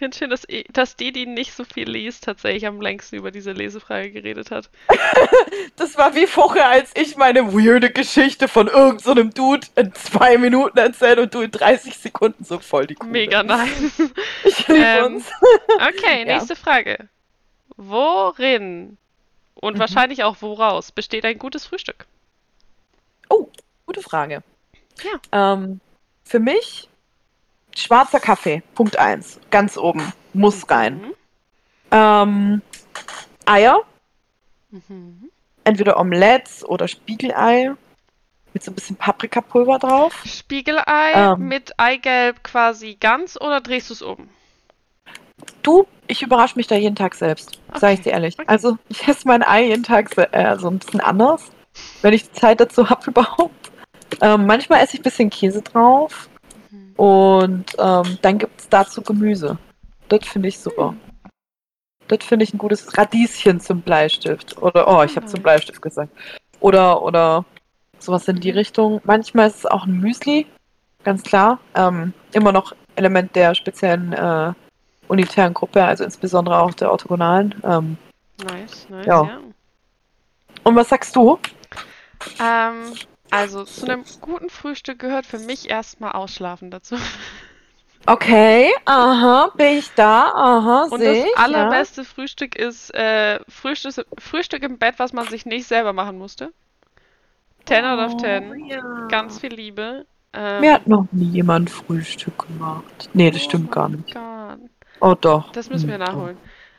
[0.00, 3.30] Ich finde schön, dass, dass die, die nicht so viel liest, tatsächlich am längsten über
[3.30, 4.70] diese Lesefrage geredet hat.
[5.76, 10.38] das war wie vorher, als ich meine weirde Geschichte von irgendeinem so Dude in zwei
[10.38, 13.08] Minuten erzählt und du in 30 Sekunden so voll die Kuh.
[13.08, 13.92] Mega nice.
[14.44, 15.30] Ich liebe ähm, uns.
[15.76, 16.58] Okay, nächste ja.
[16.58, 17.10] Frage.
[17.76, 18.96] Worin
[19.52, 19.80] und mhm.
[19.80, 22.06] wahrscheinlich auch woraus besteht ein gutes Frühstück?
[23.28, 23.50] Oh,
[23.84, 24.42] gute Frage.
[25.04, 25.52] Ja.
[25.52, 25.80] Ähm,
[26.24, 26.89] für mich
[27.76, 29.40] Schwarzer Kaffee, Punkt 1.
[29.50, 30.12] Ganz oben.
[30.32, 31.00] Muss rein.
[31.00, 31.14] Mhm.
[31.90, 32.62] Ähm,
[33.46, 33.80] Eier.
[34.70, 35.30] Mhm.
[35.64, 37.72] Entweder Omelettes oder Spiegelei.
[38.52, 40.22] Mit so ein bisschen Paprikapulver drauf.
[40.24, 44.28] Spiegelei ähm, mit Eigelb quasi ganz oder drehst du es um?
[45.62, 47.60] Du, ich überrasche mich da jeden Tag selbst.
[47.68, 47.78] Okay.
[47.78, 48.34] Sag ich dir ehrlich.
[48.38, 48.48] Okay.
[48.48, 51.50] Also, ich esse mein Ei jeden Tag äh, so ein bisschen anders.
[52.02, 53.70] Wenn ich die Zeit dazu habe überhaupt.
[54.20, 56.28] Ähm, manchmal esse ich ein bisschen Käse drauf.
[57.00, 59.56] Und ähm, dann gibt es dazu Gemüse.
[60.10, 60.94] Das finde ich super.
[62.08, 64.60] Das finde ich ein gutes Radieschen zum Bleistift.
[64.60, 66.12] Oder, oh, ich habe zum Bleistift gesagt.
[66.60, 67.46] Oder, oder
[67.98, 69.00] sowas in die Richtung.
[69.04, 70.44] Manchmal ist es auch ein Müsli,
[71.02, 71.58] ganz klar.
[71.74, 74.52] Ähm, immer noch Element der speziellen äh,
[75.08, 77.54] unitären Gruppe, also insbesondere auch der orthogonalen.
[77.64, 77.96] Ähm,
[78.44, 79.24] nice, nice, ja.
[79.24, 79.38] ja.
[80.64, 81.38] Und was sagst du?
[82.38, 82.92] Ähm,
[83.30, 86.96] also zu einem guten Frühstück gehört für mich erstmal Ausschlafen dazu.
[88.06, 92.06] Okay, aha, bin ich da, aha, Und das ich, allerbeste ja.
[92.06, 96.52] Frühstück ist äh, Frühstück, Frühstück im Bett, was man sich nicht selber machen musste.
[97.66, 98.66] 10 oh, out of 10.
[98.66, 99.06] Ja.
[99.08, 100.06] Ganz viel Liebe.
[100.32, 103.10] Ähm, Mir hat noch nie jemand Frühstück gemacht.
[103.12, 104.14] Nee, das oh stimmt gar nicht.
[104.14, 104.58] God.
[105.00, 105.52] Oh doch.
[105.52, 106.36] Das müssen wir hm, nachholen.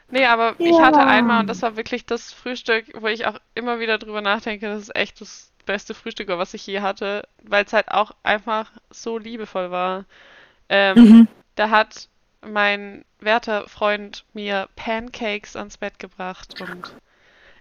[0.09, 0.69] Nee, aber ja.
[0.69, 4.21] ich hatte einmal und das war wirklich das Frühstück, wo ich auch immer wieder drüber
[4.21, 8.11] nachdenke, das ist echt das beste Frühstück was ich je hatte, weil es halt auch
[8.23, 10.05] einfach so liebevoll war.
[10.69, 11.27] Ähm, mhm.
[11.55, 12.07] Da hat
[12.41, 16.93] mein werter Freund mir Pancakes ans Bett gebracht und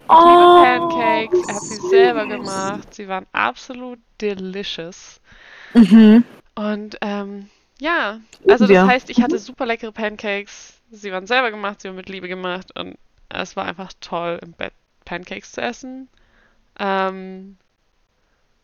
[0.01, 1.47] ich oh, liebe Pancakes.
[1.47, 2.93] Er hat sie selber gemacht.
[2.93, 5.21] Sie waren absolut delicious.
[5.73, 6.23] Mhm.
[6.55, 7.49] Und ähm,
[7.79, 8.87] ja, also das ja.
[8.87, 10.79] heißt, ich hatte super leckere Pancakes.
[10.91, 12.97] Sie waren selber gemacht, sie waren mit Liebe gemacht und
[13.29, 14.73] es war einfach toll, im Bett
[15.05, 16.09] Pancakes zu essen.
[16.79, 17.57] Ähm,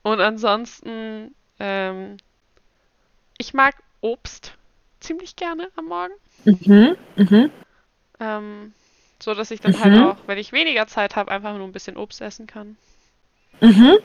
[0.08, 2.16] und ansonsten, ähm,
[3.38, 4.53] ich mag Obst
[5.01, 6.14] ziemlich gerne am Morgen.
[6.45, 7.51] Mhm, mhm.
[8.22, 8.74] Ähm,
[9.20, 9.84] so dass ich dann mhm.
[9.84, 12.78] halt auch, wenn ich weniger Zeit habe, einfach nur ein bisschen Obst essen kann.
[13.60, 13.97] Mhm.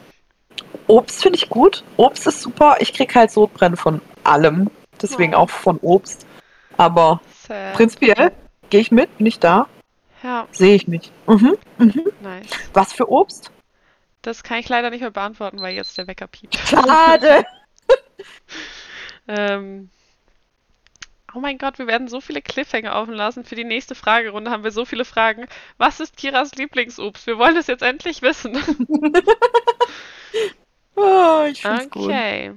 [0.88, 1.84] Obst finde ich gut.
[1.96, 2.78] Obst ist super.
[2.80, 4.72] Ich kriege halt Sodbrennen von allem.
[5.00, 5.38] Deswegen oh.
[5.38, 6.26] auch von Obst.
[6.78, 7.74] Aber Sad.
[7.74, 8.32] prinzipiell
[8.70, 9.68] gehe ich mit, nicht da.
[10.24, 11.12] Ja, Sehe ich mich.
[11.28, 11.56] Mhm.
[11.78, 12.06] Mhm.
[12.20, 12.50] nice.
[12.72, 13.52] Was für Obst?
[14.22, 16.56] Das kann ich leider nicht mehr beantworten, weil jetzt der Wecker piept.
[16.56, 17.44] Schade.
[19.28, 19.88] Ähm,
[21.32, 23.44] oh mein Gott, wir werden so viele Cliffhanger offen lassen.
[23.44, 25.46] Für die nächste Fragerunde haben wir so viele Fragen.
[25.78, 27.26] Was ist Kiras Lieblingsobst?
[27.28, 28.60] Wir wollen es jetzt endlich wissen.
[30.94, 32.04] Oh, ich find's gut.
[32.04, 32.52] Okay.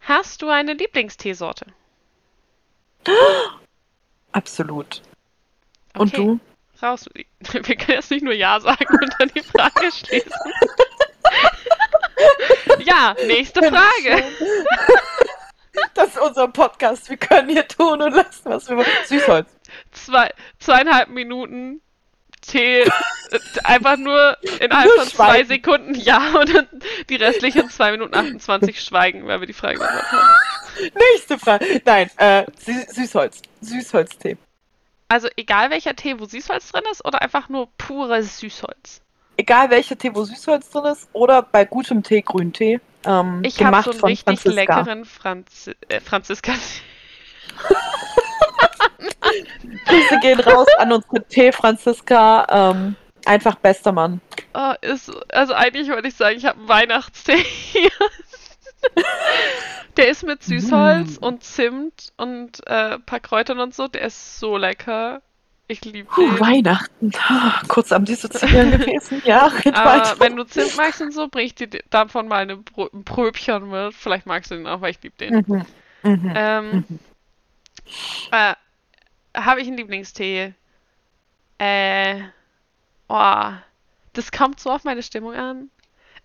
[0.00, 1.66] Hast du eine Lieblingsteesorte?
[4.32, 5.00] Absolut.
[5.94, 6.16] Und Okay.
[6.16, 6.40] du?
[6.82, 7.08] Raus.
[7.14, 10.32] Wir können jetzt nicht nur Ja sagen und dann die Frage schließen.
[12.80, 14.24] ja, nächste Frage.
[15.94, 17.08] Das ist unser Podcast.
[17.08, 18.86] Wir können hier tun und lassen, was wir wollen.
[19.06, 19.48] Süßholz.
[19.92, 21.80] Zwei, zweieinhalb Minuten
[22.42, 22.88] Tee, äh,
[23.64, 25.48] einfach nur innerhalb Nur von zwei schweigen.
[25.48, 26.68] Sekunden Ja und dann
[27.08, 30.92] die restlichen zwei Minuten 28 schweigen, weil wir die Frage beantwortet haben.
[31.12, 31.82] Nächste Frage.
[31.84, 33.42] Nein, äh, Sü Süßholz.
[33.60, 34.36] Süßholztee.
[35.12, 39.02] Also egal welcher Tee, wo Süßholz drin ist oder einfach nur pures Süßholz?
[39.36, 42.80] Egal welcher Tee, wo Süßholz drin ist, oder bei gutem Tee Grüntee.
[43.04, 44.54] Ähm, Ich habe so einen richtig Franziska.
[44.54, 46.54] leckeren Franz äh, Franziska.
[49.86, 52.46] Grüße gehen raus an unsere Tee Franziska.
[52.48, 52.96] Ähm,
[53.26, 54.22] einfach bester Mann.
[54.54, 57.90] Oh, ist, also eigentlich wollte ich sagen, ich habe einen Weihnachtstee hier.
[60.02, 61.24] Der ist mit Süßholz Mm.
[61.24, 63.86] und Zimt und äh, paar Kräutern und so.
[63.86, 65.22] Der ist so lecker.
[65.68, 66.40] Ich liebe den.
[66.40, 67.12] Weihnachten.
[67.28, 69.22] Ah, kurz am Dissoziieren gewesen.
[69.24, 72.56] Ja, red Aber wenn du Zimt magst und so, bring ich dir davon mal eine
[72.56, 73.94] Brö ein Pröbchen mit.
[73.94, 75.34] Vielleicht magst du den auch, weil ich liebe den.
[75.46, 75.66] Mhm.
[76.02, 76.32] Mhm.
[76.34, 76.98] Ähm, Mhm.
[78.32, 78.54] äh,
[79.36, 80.52] habe ich einen Lieblingstee?
[81.58, 82.22] Äh,
[83.08, 83.52] oh,
[84.14, 85.70] das kommt so auf meine Stimmung an.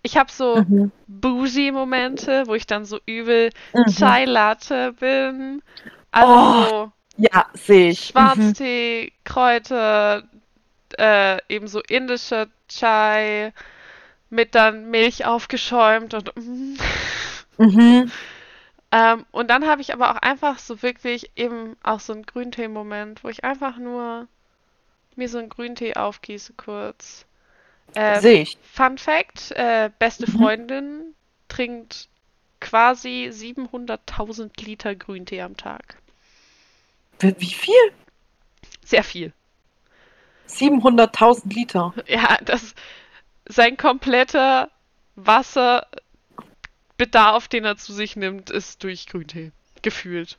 [0.02, 0.92] Ich habe so Mhm.
[1.06, 3.86] Bougie-Momente, wo ich dann so übel Mhm.
[3.86, 5.62] Chai Latte bin.
[6.10, 8.14] Also Oh, so Ja, sehe ich.
[8.14, 8.54] Mhm.
[8.54, 10.24] Schwarztee, Kräuter,
[10.98, 13.52] äh, eben so indischer Chai
[14.30, 16.76] mit dann Milch aufgeschäumt und mm.
[17.58, 18.10] Mhm.
[18.92, 23.24] Ähm, und dann habe ich aber auch einfach so wirklich eben auch so einen Grüntee-Moment,
[23.24, 24.28] wo ich einfach nur
[25.16, 27.26] mir so einen Grüntee aufgieße kurz.
[27.94, 28.58] Äh, Sehe ich.
[28.72, 30.36] Fun Fact, äh, beste Mhm.
[30.38, 31.14] Freundin
[31.48, 32.08] trinkt
[32.60, 35.96] quasi 700.000 Liter Grüntee am Tag.
[37.20, 37.92] Wie wie viel?
[38.84, 39.32] Sehr viel.
[40.48, 41.94] 700.000 Liter.
[42.06, 42.74] Ja, das
[43.46, 44.70] sein kompletter
[45.16, 45.88] Wasserbedarf,
[47.48, 49.52] den er zu sich nimmt, ist durch Grüntee.
[49.82, 50.38] Gefühlt.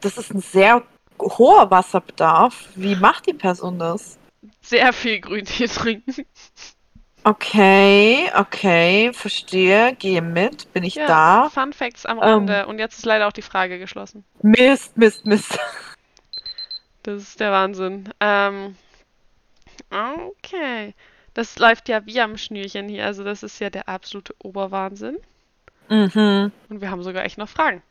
[0.00, 0.82] Das ist ein sehr
[1.18, 2.68] hoher Wasserbedarf.
[2.74, 4.16] Wie macht die Person das?
[4.70, 6.24] Sehr viel Grüntee trinken.
[7.24, 11.50] Okay, okay, verstehe, gehe mit, bin ich Ja, da.
[11.50, 12.22] Fun Facts am Ähm.
[12.22, 12.66] Rande.
[12.68, 14.24] Und jetzt ist leider auch die Frage geschlossen.
[14.42, 15.58] Mist, Mist, Mist.
[17.02, 18.10] Das ist der Wahnsinn.
[18.20, 18.76] Ähm,
[19.90, 20.94] okay.
[21.34, 23.06] Das läuft ja wie am Schnürchen hier.
[23.06, 25.18] Also das ist ja der absolute Oberwahnsinn.
[25.88, 26.52] Mhm.
[26.68, 27.82] Und wir haben sogar echt noch Fragen.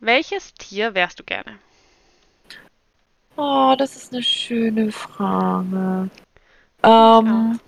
[0.00, 1.58] Welches Tier wärst du gerne?
[3.40, 6.10] Oh, das ist eine schöne Frage.
[6.82, 7.58] Ähm,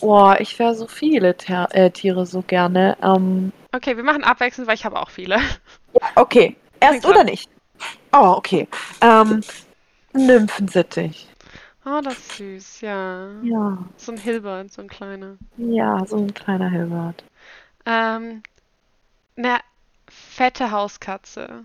[0.00, 2.96] boah, ich wäre so viele Ter äh, Tiere so gerne.
[3.02, 5.36] Ähm, Okay, wir machen abwechselnd, weil ich habe auch viele.
[5.92, 7.50] ja, okay, erst oder nicht?
[8.12, 8.66] Oh, okay.
[9.02, 9.42] Ähm,
[10.14, 11.28] Nymphensittich.
[11.84, 13.30] Oh, das ist süß, ja.
[13.42, 15.36] Ja, So ein Hilbert, so ein kleiner.
[15.56, 17.22] ja, so ein kleiner Hilbert.
[17.84, 18.42] Ähm,
[19.36, 19.60] eine
[20.08, 21.64] fette Hauskatze.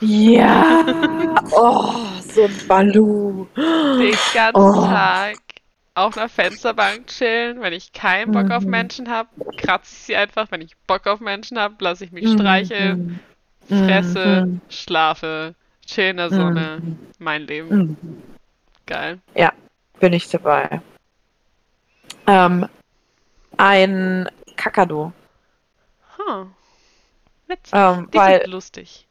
[0.00, 0.84] Ja.
[1.52, 3.46] Oh, so ein Balu.
[3.56, 4.84] Den ganzen Oh.
[4.86, 5.36] Tag
[5.94, 7.60] auf einer Fensterbank chillen.
[7.62, 8.70] Wenn ich keinen Bock auf Mhm.
[8.70, 10.50] Menschen habe, kratze ich sie einfach.
[10.50, 13.20] Wenn ich Bock auf Menschen habe, lasse ich mich streicheln,
[13.68, 13.84] Mhm.
[13.86, 14.60] fresse, Mhm.
[14.68, 15.54] schlafe,
[15.86, 16.80] chill in der Sonne.
[16.82, 16.98] Mhm.
[17.18, 17.76] Mein Leben.
[17.76, 17.96] Mhm.
[18.86, 19.18] Geil.
[20.00, 20.82] Bin ich dabei.
[22.26, 22.66] Ähm,
[23.56, 25.12] ein Kakadu.
[26.18, 26.46] Huh.
[27.46, 27.72] Witzig.
[27.72, 29.06] Ähm, Die weil sind lustig.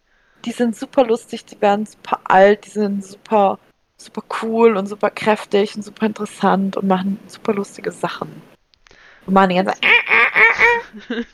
[0.45, 3.59] die sind super lustig, die werden super alt, die sind super,
[3.97, 8.41] super cool und super kräftig und super interessant und machen super lustige Sachen.
[9.25, 9.73] Und machen die ganze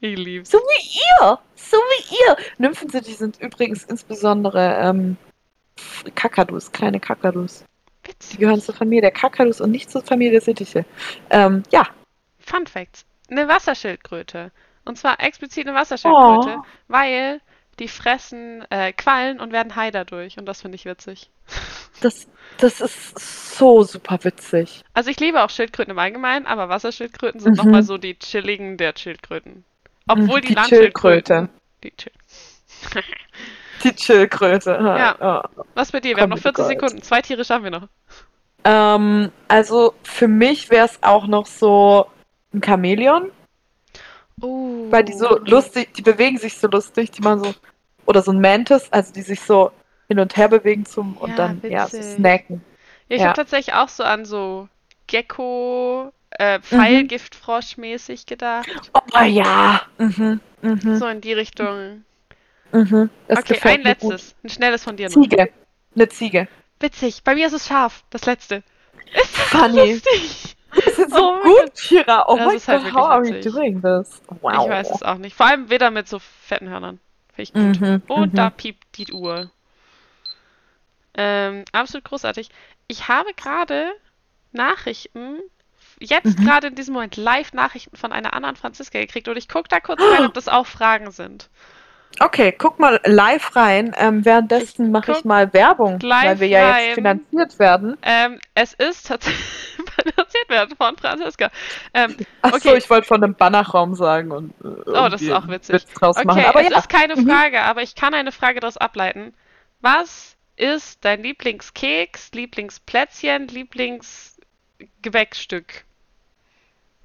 [0.00, 0.50] Ich lieb's.
[0.50, 1.38] So wie ihr!
[1.54, 2.36] So wie ihr!
[2.58, 5.16] Nymphensittich sind übrigens insbesondere ähm,
[6.14, 7.64] Kakadus, kleine Kakadus.
[8.04, 8.38] Die Witzig.
[8.38, 10.84] gehören zur Familie der Kakadus und nicht zur Familie der Sittiche.
[11.30, 11.86] Ähm, ja.
[12.38, 13.06] Fun Facts.
[13.30, 14.52] Eine Wasserschildkröte.
[14.84, 16.62] Und zwar explizit eine Wasserschildkröte, Oh.
[16.88, 17.40] weil
[17.78, 20.38] die fressen äh, Quallen und werden high dadurch.
[20.38, 21.30] Und das finde ich witzig.
[22.00, 22.26] Das,
[22.58, 24.82] das ist so super witzig.
[24.94, 27.56] Also ich liebe auch Schildkröten im Allgemeinen, aber Wasserschildkröten sind Mhm.
[27.64, 29.64] nochmal so die chilligen der Schildkröten.
[30.08, 31.48] Obwohl die, die Landschildkröten...
[31.80, 31.84] Schildkröte.
[31.84, 32.12] Die Chill
[33.84, 34.70] Die Schildkröte.
[34.72, 35.16] Ja.
[35.20, 35.42] Ja.
[35.74, 36.16] Was bei dir?
[36.16, 36.68] Wir haben noch Comedy 40 Gold.
[36.90, 37.02] Sekunden.
[37.02, 37.88] Zwei Tiere schaffen wir noch.
[38.64, 42.06] Ähm, also für mich wäre es auch noch so
[42.52, 43.30] ein Chamäleon,
[44.40, 44.86] Oh.
[44.90, 47.54] weil die so lustig, die bewegen sich so lustig, die machen so,
[48.06, 49.70] oder so ein Mantis, also die sich so
[50.08, 52.62] hin und her bewegen zum und Ja, dann ja so snacken.
[53.08, 53.28] Ja, ich Ja.
[53.28, 54.68] habe tatsächlich auch so an so
[55.06, 56.10] Gecko, Mhm.
[56.44, 58.90] äh, Pfeilgiftfrosch mäßig gedacht.
[58.92, 59.82] Oh ja.
[59.98, 60.40] Mhm.
[60.62, 60.96] Mhm.
[60.96, 62.04] So in die Richtung.
[62.72, 63.08] Mhm.
[63.28, 64.10] Das okay, ein mir gut.
[64.10, 64.34] letztes.
[64.42, 65.14] Ein schnelles von dir noch.
[65.14, 65.48] Ziege.
[65.94, 66.48] Eine Ziege.
[66.80, 67.22] Witzig.
[67.22, 68.02] Bei mir ist es scharf.
[68.10, 68.64] Das letzte.
[69.14, 69.92] Ist das Funny.
[69.92, 70.53] lustig?
[70.74, 72.24] Das ist Oh so mein gut, Kira.
[72.28, 73.52] Oh mein ist halt Gott, how are we witzig.
[73.52, 74.20] doing this?
[74.40, 74.64] Wow.
[74.64, 75.36] Ich weiß es auch nicht.
[75.36, 77.00] Vor allem weder mit so fetten Hörnern.
[77.34, 77.80] Finde ich gut.
[77.80, 78.36] Mhm, Und mhm.
[78.36, 79.50] da piept die Uhr.
[81.16, 82.48] Ähm, absolut großartig.
[82.88, 83.92] Ich habe gerade
[84.52, 85.38] Nachrichten,
[86.00, 86.44] jetzt Mhm.
[86.44, 90.08] gerade in diesem Moment Live-Nachrichten von einer anderen Franziska gekriegt und ich gucke da kurz
[90.10, 91.50] rein, ob das auch Fragen sind.
[92.20, 93.92] Okay, guck mal live rein.
[93.98, 97.96] Ähm, währenddessen mache ich mal Werbung, weil wir ja jetzt finanziert werden.
[98.02, 99.44] Ähm, es ist tatsächlich
[100.02, 101.50] finanziert werden von Franziska.
[101.92, 102.78] Ähm, Achso, Okay.
[102.78, 105.74] ich wollte von einem Bannerraum sagen und äh, Oh, das ist auch witzig.
[105.74, 106.44] Witz draus okay, machen.
[106.44, 107.28] Aber es ja, ist keine Mhm.
[107.28, 109.34] Frage, aber ich kann eine Frage daraus ableiten.
[109.80, 115.84] Was ist dein Lieblingskeks, Lieblingsplätzchen, Lieblingsgebäckstück?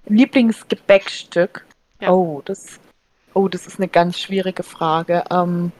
[0.05, 1.65] Lieblingsgebäckstück.
[1.99, 2.11] Ja.
[2.11, 2.79] Oh, das,
[3.33, 5.23] oh, das ist eine ganz schwierige Frage.
[5.31, 5.71] Ähm,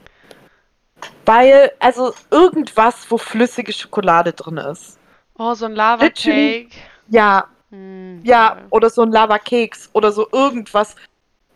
[1.25, 4.99] weil, also irgendwas, wo flüssige Schokolade drin ist.
[5.37, 6.65] Oh, so ein Lava Literally.
[6.69, 6.75] Cake.
[7.09, 8.67] Ja, Hm, ja, toll.
[8.71, 10.95] oder so ein Lava-Keks oder so irgendwas.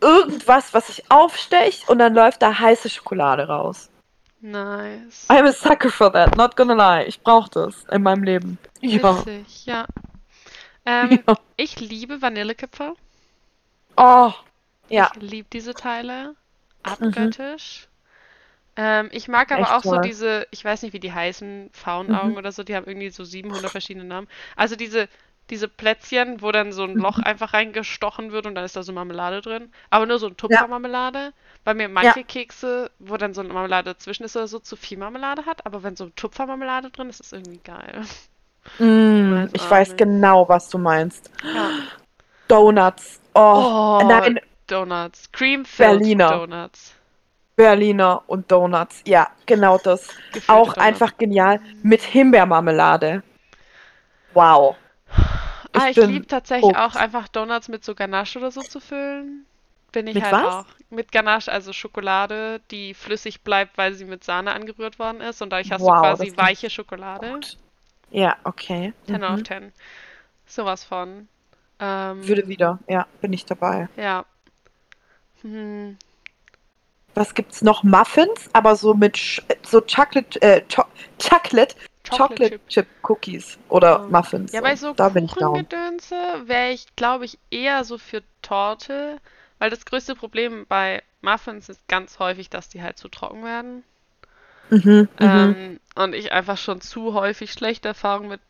[0.00, 3.88] Irgendwas, was sich aufstecht und dann läuft da heiße Schokolade raus.
[4.40, 5.26] Nice.
[5.30, 7.06] I'm a sucker for that, not gonna lie.
[7.06, 8.58] Ich brauche das in meinem Leben.
[8.80, 9.18] Ja.
[9.18, 9.86] Witzig, ja.
[10.84, 11.34] Ähm, ja.
[11.56, 12.94] Ich liebe Vanillekipferl.
[13.96, 14.32] Oh.
[14.88, 15.10] Ja.
[15.10, 16.36] Ich liebe diese Teile.
[16.82, 17.88] Abgöttisch.
[18.76, 19.98] Ähm, ich mag aber Echt auch so toll.
[19.98, 22.38] diese, ich weiß nicht, wie die heißen, Faunaugen Mhm.
[22.38, 24.28] oder so, die haben irgendwie so 700 verschiedene Namen.
[24.56, 25.08] Also diese,
[25.50, 27.24] diese Plätzchen, wo dann so ein Loch Mhm.
[27.24, 29.72] einfach reingestochen wird und dann ist da so Marmelade drin.
[29.90, 31.32] Aber nur so ein Tupfermarmelade.
[31.64, 34.98] Weil mir manche Kekse, wo dann so eine Marmelade dazwischen ist oder so, zu viel
[34.98, 35.66] Marmelade hat.
[35.66, 38.02] Aber wenn so Tupfermarmelade drin ist, ist das irgendwie geil.
[38.78, 39.96] Mm, ich weiß nicht.
[39.96, 41.30] genau, was du meinst.
[41.52, 41.74] Ja.
[42.48, 43.20] Donuts.
[43.34, 43.66] Oh,
[43.98, 45.30] Oh, nein, Donuts.
[45.32, 46.28] Cream-filled Berliner.
[46.30, 46.94] Donuts.
[47.56, 49.02] Berliner und Donuts.
[49.06, 50.08] Ja, genau das.
[50.32, 50.78] Gefüllte Auch Donuts.
[50.78, 51.60] einfach genial.
[51.82, 53.22] Mit Himbeermarmelade.
[54.32, 54.76] Wow.
[55.72, 56.78] Ah, Ich liebe tatsächlich hooked.
[56.78, 59.46] auch einfach Donuts mit so Ganache oder so zu füllen.
[59.92, 60.54] Bin ich Mit halt was?
[60.54, 60.66] auch.
[60.90, 65.40] Mit Ganache, also Schokolade, die flüssig bleibt, weil sie mit Sahne angerührt worden ist.
[65.42, 67.30] Und dadurch hast Wow, du quasi weiche Schokolade.
[67.32, 67.56] Gut.
[68.10, 68.92] Ja, okay.
[69.06, 69.24] 10 Mhm.
[69.24, 69.72] auf 10.
[70.46, 71.28] Sowas von.
[71.80, 72.78] Ähm, Würde wieder.
[72.88, 73.88] Ja, bin ich dabei.
[73.96, 74.24] ja.
[75.44, 75.98] Hm.
[77.14, 77.84] Was gibt's noch?
[77.84, 80.84] Muffins, aber so mit Sch so Chocolate, äh, Cho
[81.22, 81.76] Chocolate,
[82.08, 82.68] Chocolate, Chip.
[82.68, 84.52] Chip Cookies oder Ähm, Muffins.
[84.52, 85.52] Ja, bei so da bin ich down.
[85.52, 86.16] Kuchengedönse
[86.46, 89.20] wäre ich, glaube ich, eher so für Torte,
[89.58, 93.84] weil das größte Problem bei Muffins ist ganz häufig, dass die halt zu trocken werden.
[94.70, 95.08] Mhm, mhm.
[95.20, 98.40] Ähm, und ich einfach schon zu häufig schlechte Erfahrungen mit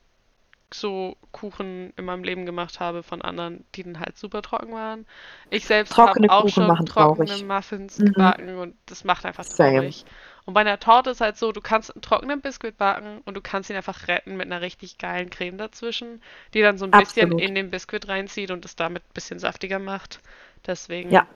[0.73, 5.07] so Kuchen in meinem Leben gemacht habe von anderen, die dann halt super trocken waren.
[5.51, 7.45] Ich selbst habe auch Kuchen schon trockene traurig.
[7.45, 8.05] Muffins Mhm.
[8.07, 9.77] gebacken und das macht einfach Same.
[9.79, 10.05] traurig.
[10.47, 13.41] Und bei einer Torte ist halt so, du kannst einen trockenen Biskuit backen und du
[13.41, 16.21] kannst ihn einfach retten mit einer richtig geilen Creme dazwischen,
[16.53, 17.41] die dann so ein bisschen Absolut.
[17.41, 20.21] in den Biskuit reinzieht und es damit ein bisschen saftiger macht.
[20.67, 21.27] Deswegen Ja.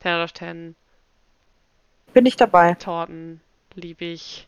[0.00, 0.76] 10 out of 10
[2.12, 2.74] Bin ich dabei.
[2.74, 3.40] Torten
[3.74, 4.46] liebe ich.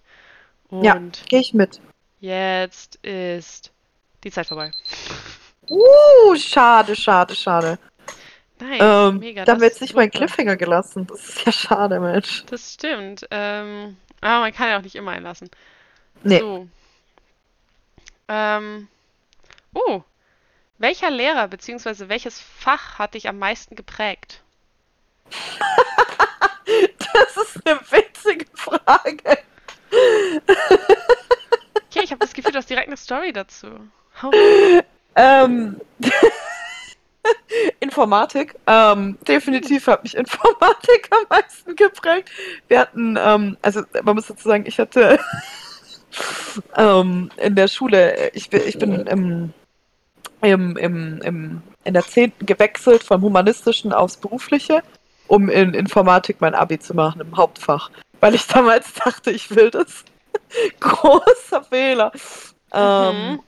[0.70, 0.94] Ja.
[0.94, 1.80] Und Gehe ich mit.
[2.20, 3.72] Jetzt ist
[4.24, 4.70] die Zeit vorbei.
[5.70, 7.78] Uh, schade, schade, schade.
[8.60, 9.44] Nice, Ähm, mega.
[9.44, 10.10] da haben wir jetzt nicht mal einen.
[10.10, 11.06] Cliffhanger gelassen.
[11.06, 12.44] Das ist ja schade, Mensch.
[12.46, 13.26] Das stimmt.
[13.30, 15.50] Ähm, aber man kann ja auch nicht immer einlassen.
[16.22, 16.38] Nee.
[16.38, 16.68] So.
[18.28, 18.88] Ähm.
[19.74, 20.02] Oh.
[20.78, 22.08] Welcher Lehrer bzw.
[22.08, 24.42] welches Fach hat dich am meisten geprägt?
[27.12, 29.38] Das ist eine witzige Frage.
[31.90, 33.68] Okay, ich habe das Gefühl, du hast direkt eine Story dazu.
[35.16, 35.80] Ähm,
[37.80, 38.56] Informatik.
[38.66, 42.30] Ähm, definitiv hat mich Informatik am meisten geprägt.
[42.68, 45.18] Wir hatten, ähm, also man muss dazu sagen, ich hatte
[46.76, 49.52] ähm, in der Schule, ich bin, ich bin im,
[50.42, 52.32] im, im, im, in der 10.
[52.40, 54.82] gewechselt vom Humanistischen aufs Berufliche,
[55.28, 57.90] um in Informatik mein Abi zu machen im Hauptfach.
[58.20, 60.04] Weil ich damals dachte, ich will das.
[60.80, 62.12] Großer Fehler.
[62.72, 63.40] Ähm, Mhm.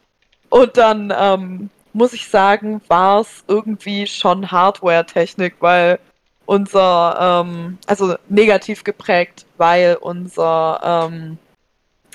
[0.57, 5.99] Und dann ähm, muss ich sagen, war es irgendwie schon Hardware-Technik, weil
[6.47, 11.39] unser, ähm, also negativ geprägt, weil unser ähm,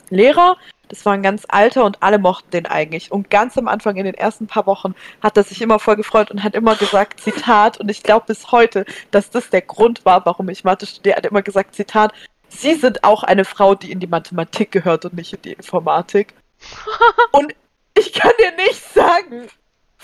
[0.09, 3.11] Lehrer, das war ein ganz alter und alle mochten den eigentlich.
[3.11, 6.31] Und ganz am Anfang, in den ersten paar Wochen, hat er sich immer voll gefreut
[6.31, 10.25] und hat immer gesagt, Zitat, und ich glaube bis heute, dass das der Grund war,
[10.25, 12.11] warum ich Mathe studiere, hat immer gesagt, Zitat,
[12.49, 16.33] Sie sind auch eine Frau, die in die Mathematik gehört und nicht in die Informatik.
[17.31, 17.53] und
[18.01, 19.47] ich kann dir nicht sagen,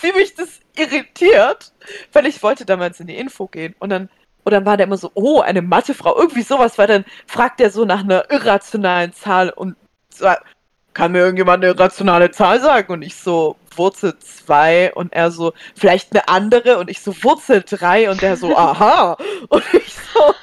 [0.01, 1.73] wie mich das irritiert,
[2.13, 4.09] weil ich wollte damals in die Info gehen und dann
[4.43, 7.69] und dann war der immer so, oh, eine Mathefrau, irgendwie sowas, weil dann fragt er
[7.69, 9.75] so nach einer irrationalen Zahl und
[10.09, 10.45] sagt,
[10.93, 12.93] kann mir irgendjemand eine irrationale Zahl sagen?
[12.93, 17.61] Und ich so, Wurzel 2 und er so, vielleicht eine andere und ich so, Wurzel
[17.61, 19.17] 3 und er so, aha.
[19.49, 20.19] Und ich so,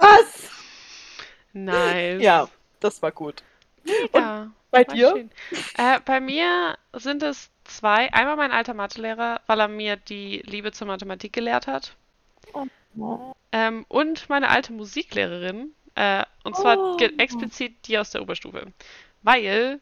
[0.00, 0.48] was?
[1.52, 2.22] Nice.
[2.22, 3.42] Ja, das war gut.
[4.14, 5.28] Ja, Bei dir?
[5.76, 8.12] Äh, bei mir sind es zwei.
[8.12, 11.94] Einmal mein alter Mathelehrer, weil er mir die Liebe zur Mathematik gelehrt hat.
[13.52, 15.72] Ähm, und meine alte Musiklehrerin.
[15.94, 16.98] Äh, und zwar Oh.
[17.18, 18.66] explizit die aus der Oberstufe.
[19.22, 19.80] Weil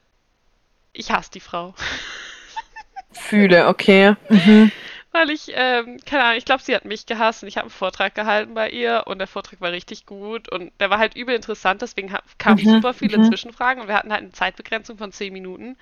[0.93, 1.75] ich hasse die Frau.
[3.13, 4.15] Fühle, okay.
[4.29, 4.71] Mhm.
[5.13, 7.71] Weil ich, ähm, keine Ahnung, ich glaube, sie hat mich gehasst und ich habe einen
[7.71, 11.35] Vortrag gehalten bei ihr und der Vortrag war richtig gut und der war halt übel
[11.35, 13.25] interessant, deswegen kamen Mhm, super viele mhm.
[13.25, 15.77] Zwischenfragen und wir hatten halt eine Zeitbegrenzung von 10 Minuten.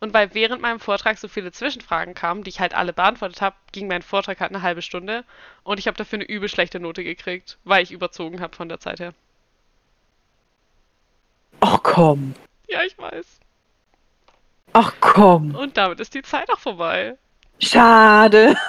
[0.00, 3.56] Und weil während meinem Vortrag so viele Zwischenfragen kamen, die ich halt alle beantwortet habe,
[3.72, 5.24] ging mein Vortrag halt eine halbe Stunde
[5.64, 8.78] und ich habe dafür eine übel schlechte Note gekriegt, weil ich überzogen habe von der
[8.80, 9.14] Zeit her.
[11.60, 12.34] Ach komm.
[12.68, 13.40] Ja, ich weiß.
[14.72, 15.56] Ach komm.
[15.56, 17.16] Und damit ist die Zeit auch vorbei.
[17.60, 18.54] Schade.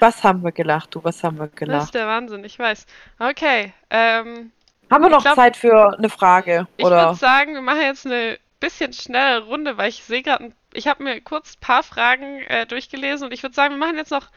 [0.00, 1.02] Was haben wir gelacht, du?
[1.02, 1.84] Was haben wir Das gelacht?
[1.86, 2.86] ist der Wahnsinn, ich weiß.
[3.18, 4.52] Okay, ähm,
[4.90, 6.68] Haben wir noch glaub- Zeit für eine Frage?
[6.76, 10.86] Ich würde sagen, wir machen jetzt eine bisschen schnelle Runde, weil ich sehe gerade, ich
[10.86, 14.10] habe mir kurz ein paar Fragen äh, durchgelesen und ich würde sagen, wir machen jetzt
[14.12, 14.28] noch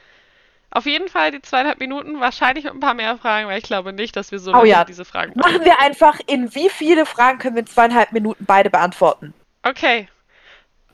[0.72, 3.94] auf jeden Fall die zweieinhalb Minuten, wahrscheinlich mit ein paar mehr Fragen, weil ich glaube
[3.94, 4.84] nicht, dass wir so Oh ja.
[4.86, 8.70] diese Fragen Machen wir einfach, in wie viele Fragen können wir in zweieinhalb Minuten beide
[8.70, 9.34] beantworten?
[9.64, 10.08] Okay,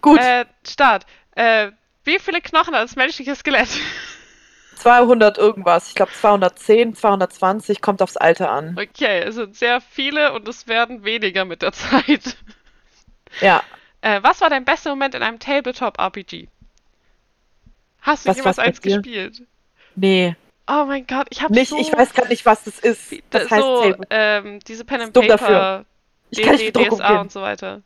[0.01, 1.05] Gut, äh, Start.
[1.35, 1.71] Äh,
[2.03, 3.69] wie viele Knochen hat das menschliche Skelett?
[4.75, 5.89] 200 irgendwas.
[5.89, 8.77] Ich glaube 210, 220, kommt aufs Alter an.
[8.79, 12.37] Okay, es sind sehr viele und es werden weniger mit der Zeit.
[13.41, 13.63] Ja.
[14.01, 16.47] Äh, was war dein bester Moment in einem Tabletop-RPG?
[18.01, 19.41] Hast du Was jemals bei eins gespielt?
[19.95, 20.35] Nee.
[20.69, 23.11] Oh mein Gott, ich habe Nicht, so ich weiß gerade nicht, was das ist.
[23.31, 25.85] Das da- heißt so, ähm, diese Pen and Paper, dafür.
[26.29, 27.81] Ich kann nicht DSA und so weiter.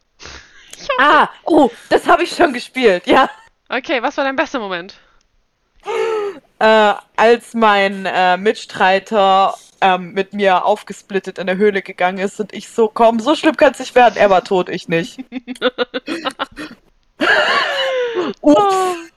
[0.99, 3.29] Ah, oh, das habe ich schon gespielt, ja.
[3.69, 4.95] Okay, was war dein bester Moment?
[6.59, 12.53] Äh, als mein äh, Mitstreiter ähm, mit mir aufgesplittet in der Höhle gegangen ist und
[12.53, 14.15] ich so, komm, so schlimm kann es nicht werden.
[14.17, 15.19] Er war tot, ich nicht.
[18.41, 19.11] Ups,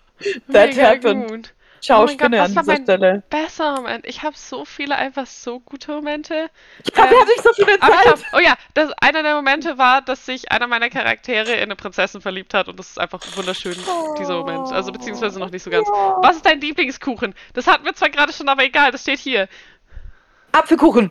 [0.52, 1.28] that Mega happened.
[1.28, 1.53] gut.
[1.84, 3.22] Ciao, Oh Gott, an dieser Stelle.
[3.28, 4.06] Bester Moment.
[4.06, 6.48] Ich habe so viele einfach so gute Momente.
[6.82, 8.06] Ich habe ähm, ja nicht so viel Aber ich Zeit.
[8.06, 11.76] hab, oh ja, das, einer der Momente war, dass sich einer meiner Charaktere in eine
[11.76, 13.76] Prinzessin verliebt hat und das ist einfach wunderschön,
[14.18, 14.72] dieser Moment.
[14.72, 15.86] Also beziehungsweise noch nicht so ganz.
[16.22, 17.34] Was ist dein Lieblingskuchen?
[17.52, 19.46] Das hatten wir zwar gerade schon, aber egal, das steht hier.
[20.52, 21.10] Apfelkuchen.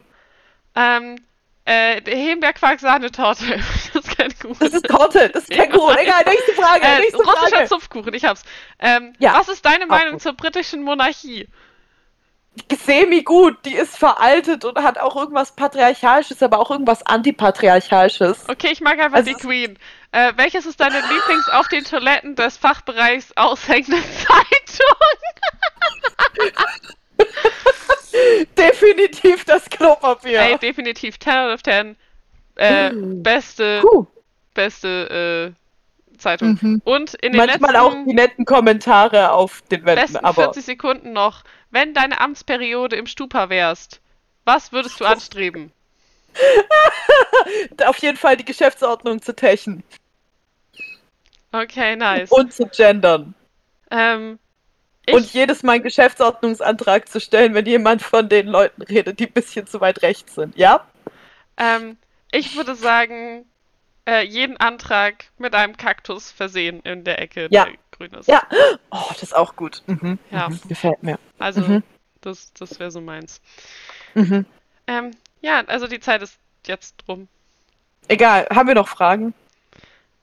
[0.76, 1.18] Ähm,
[1.66, 3.46] äh, Himbeerquark-Sahnetorte.
[4.30, 4.60] das ist kein Kuchen.
[4.60, 5.30] Das ist Torte.
[5.30, 5.78] Das ist kein Ja.
[5.78, 5.98] Kuchen.
[5.98, 6.86] Egal, nächste Frage.
[6.86, 7.68] Äh, nächste russischer Frage.
[7.70, 8.44] Zupfkuchen, ich hab's.
[8.80, 11.48] Ähm, Ja, was ist deine Meinung zur britischen Monarchie?
[12.86, 13.58] Semi gut.
[13.66, 18.48] Die ist veraltet und hat auch irgendwas Patriarchalisches, aber auch irgendwas Antipatriarchalisches.
[18.48, 19.80] Okay, ich mag einfach Also die Queen.
[20.12, 23.98] Äh, welches ist deine Lieblings auf den Toiletten des Fachbereichs aushängende
[24.28, 24.98] Zeitung?
[28.58, 30.40] Definitiv das Klopapier.
[30.40, 31.96] Ey, definitiv 10 out of 10.
[32.56, 33.24] Äh, Uh.
[33.24, 34.06] beste, Puh.
[34.54, 35.54] Beste
[36.14, 36.58] äh, Zeitung.
[36.62, 36.82] Mhm.
[36.86, 40.66] Und in den Manchmal letzten, auch die netten Kommentare auf den Wänden, besten aber 40
[40.66, 44.02] Sekunden noch, wenn deine Amtsperiode im Stupa wärst,
[44.46, 45.72] was würdest du anstreben?
[47.86, 49.84] auf jeden Fall die Geschäftsordnung zu techen
[51.52, 52.32] Okay, nice.
[52.32, 53.36] und zu gendern.
[53.92, 54.40] ähm,
[55.12, 59.34] und jedes Mal einen Geschäftsordnungsantrag zu stellen, wenn jemand von den Leuten redet, die ein
[59.34, 60.58] bisschen zu weit rechts sind.
[60.58, 60.88] Ja?
[61.58, 61.98] ähm,
[62.32, 63.46] ich würde sagen,
[64.06, 67.66] äh, jeden Antrag mit einem Kaktus versehen in der Ecke, Ja.
[67.66, 68.28] der grün ist.
[68.28, 68.42] Ja.
[68.92, 69.82] Oh, das ist auch gut.
[69.88, 70.20] Mhm.
[70.32, 70.50] Ja.
[70.50, 70.60] Mhm.
[70.68, 71.20] Gefällt mir.
[71.40, 71.84] Also, Mhm.
[72.22, 73.42] das, das wäre so meins.
[74.14, 74.46] Mhm.
[74.88, 77.28] Ähm, ja, also die Zeit ist jetzt drum.
[78.08, 79.34] Egal, haben wir noch Fragen?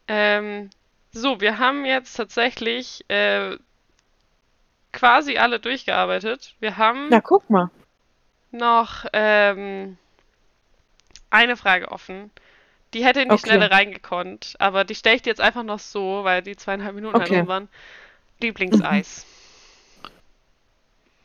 [0.08, 0.70] Ähm,
[1.12, 3.56] so, wir haben jetzt tatsächlich äh,
[4.92, 6.54] quasi alle durchgearbeitet.
[6.60, 7.70] Wir haben Na, guck mal.
[8.50, 9.96] noch ähm,
[11.30, 12.30] eine Frage offen.
[12.92, 13.46] Die hätte in die Okay.
[13.46, 17.16] Schnelle reingekonnt, aber die stelle ich dir jetzt einfach noch so, weil die zweieinhalb Minuten
[17.16, 17.36] Okay.
[17.38, 17.68] halt waren.
[18.40, 19.26] Lieblingseis.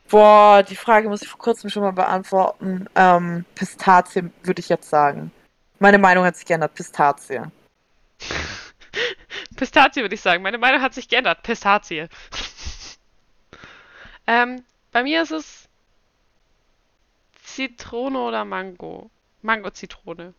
[0.08, 2.88] Boah, die Frage muss ich vor kurzem schon mal beantworten.
[2.94, 5.32] Ähm, Pistazie würde ich jetzt sagen.
[5.80, 6.74] Meine Meinung hat sich geändert.
[6.74, 7.42] Pistazie.
[9.56, 10.42] Pistazie würde ich sagen.
[10.42, 11.42] Meine Meinung hat sich geändert.
[11.42, 12.06] Pistazie.
[14.28, 14.62] ähm,
[14.92, 15.68] bei mir ist es
[17.42, 19.10] Zitrone oder Mango.
[19.42, 20.34] Mango-Zitrone.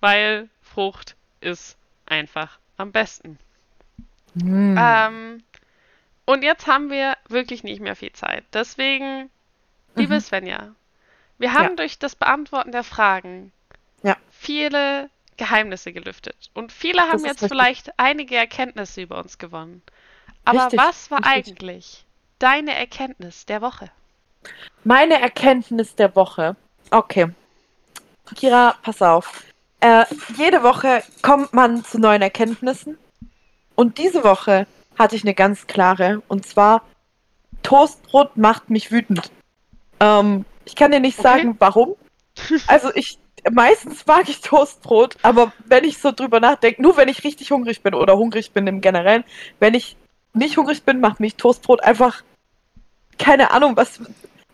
[0.00, 1.76] Weil Frucht ist
[2.06, 3.38] einfach am besten.
[4.34, 4.76] Mm.
[4.78, 5.42] Ähm,
[6.24, 8.44] und jetzt haben wir wirklich nicht mehr viel Zeit.
[8.52, 9.30] Deswegen,
[9.94, 10.20] liebe mhm.
[10.20, 10.74] Svenja,
[11.38, 11.76] wir haben ja.
[11.76, 13.52] durch das Beantworten der Fragen
[14.02, 14.16] ja.
[14.30, 15.08] viele
[15.38, 16.50] Geheimnisse gelüftet.
[16.52, 17.48] Und viele haben jetzt richtig.
[17.48, 19.82] vielleicht einige Erkenntnisse über uns gewonnen.
[20.44, 21.54] Aber richtig, was war richtig.
[21.54, 22.04] eigentlich
[22.38, 23.90] deine Erkenntnis der Woche?
[24.84, 26.56] Meine Erkenntnis der Woche.
[26.90, 27.28] Okay.
[28.34, 29.44] Kira, pass auf.
[29.80, 30.04] Äh,
[30.36, 32.98] jede Woche kommt man zu neuen Erkenntnissen.
[33.74, 34.66] Und diese Woche
[34.98, 36.22] hatte ich eine ganz klare.
[36.28, 36.82] Und zwar,
[37.62, 39.30] Toastbrot macht mich wütend.
[40.00, 41.28] Ähm, ich kann dir nicht okay.
[41.28, 41.94] sagen, warum.
[42.68, 43.18] Also ich,
[43.50, 47.82] meistens mag ich Toastbrot, aber wenn ich so drüber nachdenke, nur wenn ich richtig hungrig
[47.82, 49.24] bin oder hungrig bin im Generellen,
[49.58, 49.96] wenn ich
[50.34, 52.22] nicht hungrig bin, macht mich Toastbrot einfach
[53.18, 54.00] keine Ahnung, was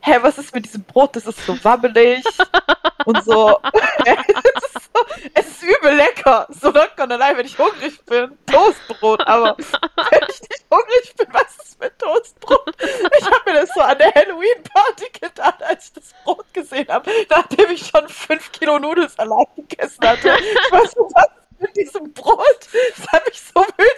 [0.01, 1.16] hä, was ist mit diesem Brot?
[1.16, 2.25] Das ist so wabbelig
[3.05, 3.61] und so.
[4.05, 6.47] es, ist so es ist übel lecker.
[6.51, 8.37] So lie, wenn ich hungrig bin.
[8.47, 12.75] Toastbrot, aber wenn ich nicht hungrig bin, was ist mit Toastbrot?
[13.19, 17.11] Ich habe mir das so an der Halloween-Party gedacht, als ich das Brot gesehen habe,
[17.29, 20.37] nachdem ich schon 5 Kilo Nudelsalat gegessen hatte.
[20.39, 21.29] Ich weiß nicht, was
[21.59, 22.69] mit diesem Brot.
[22.97, 23.93] Das hat mich so gemacht.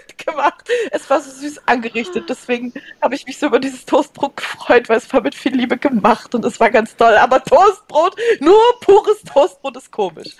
[0.90, 2.28] Es war so süß angerichtet.
[2.28, 2.72] Deswegen
[3.02, 6.34] habe ich mich so über dieses Toastbrot gefreut, weil es war mit viel Liebe gemacht
[6.34, 7.14] und es war ganz toll.
[7.16, 10.36] Aber Toastbrot, nur pures Toastbrot ist komisch.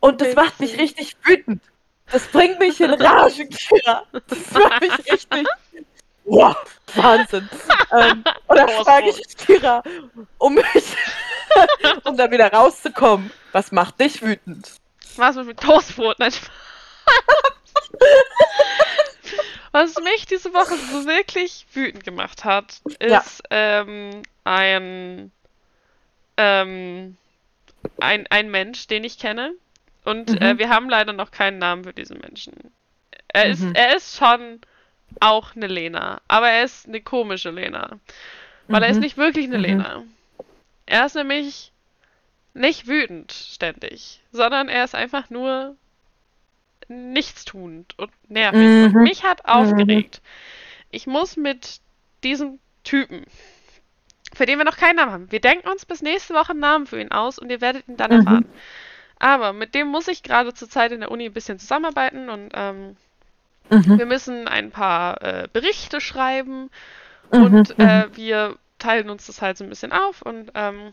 [0.00, 1.62] Und das macht mich richtig wütend.
[2.10, 4.04] Das bringt mich in Rage, Kira.
[4.12, 5.46] Das macht mich richtig.
[6.24, 6.56] Wow,
[6.94, 7.48] Wahnsinn.
[7.92, 9.82] ähm, oder frage ich Kira,
[10.38, 10.64] um mich,
[12.04, 14.72] um da wieder rauszukommen, was macht dich wütend?
[15.16, 16.18] Was mit Toastbrot?
[16.18, 16.32] Nein.
[19.72, 23.24] Was mich diese Woche so wirklich wütend gemacht hat, ist ja.
[23.50, 25.30] ähm, ein,
[26.36, 27.16] ähm,
[28.00, 29.52] ein, ein Mensch, den ich kenne.
[30.04, 30.42] Und äh, mhm.
[30.42, 32.54] äh, wir haben leider noch keinen Namen für diesen Menschen.
[33.28, 33.52] Er, mhm.
[33.52, 34.60] ist, er ist schon
[35.20, 37.98] auch eine Lena, aber er ist eine komische Lena.
[38.68, 38.84] Weil mhm.
[38.84, 39.02] er ist mhm.
[39.02, 39.64] nicht wirklich eine mhm.
[39.64, 40.02] Lena.
[40.86, 41.72] Er ist nämlich
[42.54, 45.76] nicht wütend ständig, sondern er ist einfach nur
[46.90, 48.60] nichtstuend und nervig.
[48.60, 48.84] Mhm.
[48.84, 50.20] Und mich hat aufgeregt.
[50.22, 50.86] Mhm.
[50.90, 51.80] Ich muss mit
[52.24, 53.24] diesem Typen,
[54.34, 56.86] für den wir noch keinen Namen haben, wir denken uns bis nächste Woche einen Namen
[56.86, 58.18] für ihn aus und ihr werdet ihn dann mhm.
[58.18, 58.46] erfahren.
[59.18, 62.50] Aber mit dem muss ich gerade zur Zeit in der Uni ein bisschen zusammenarbeiten und
[62.54, 62.96] ähm,
[63.68, 63.98] mhm.
[63.98, 66.70] wir müssen ein paar äh, Berichte schreiben
[67.32, 70.92] mhm, und äh, wir teilen uns das halt so ein bisschen auf und ähm.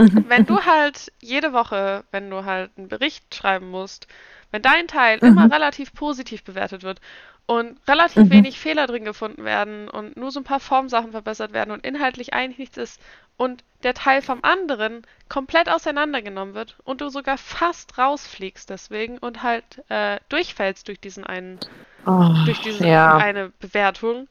[0.00, 4.06] Wenn du halt jede Woche, wenn du halt einen Bericht schreiben musst,
[4.50, 5.28] wenn dein Teil mhm.
[5.28, 7.00] immer relativ positiv bewertet wird
[7.46, 8.30] und relativ mhm.
[8.30, 12.34] wenig Fehler drin gefunden werden und nur so ein paar Formsachen verbessert werden und inhaltlich
[12.34, 13.00] eigentlich nichts ist
[13.36, 19.42] und der Teil vom anderen komplett auseinandergenommen wird und du sogar fast rausfliegst deswegen und
[19.42, 21.58] halt äh, durchfällst durch diesen einen,
[22.04, 23.16] oh, durch diese ja.
[23.16, 24.28] eine Bewertung,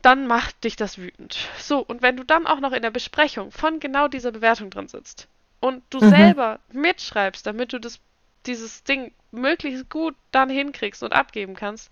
[0.00, 1.36] dann macht dich das wütend.
[1.58, 4.88] So, und wenn du dann auch noch in der Besprechung von genau dieser Bewertung drin
[4.88, 5.28] sitzt
[5.60, 6.10] und du mhm.
[6.10, 7.98] selber mitschreibst, damit du das,
[8.46, 11.90] dieses Ding möglichst gut dann hinkriegst und abgeben kannst,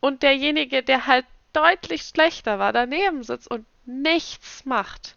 [0.00, 1.24] und derjenige, der halt
[1.54, 5.16] deutlich schlechter war, daneben sitzt und nichts macht,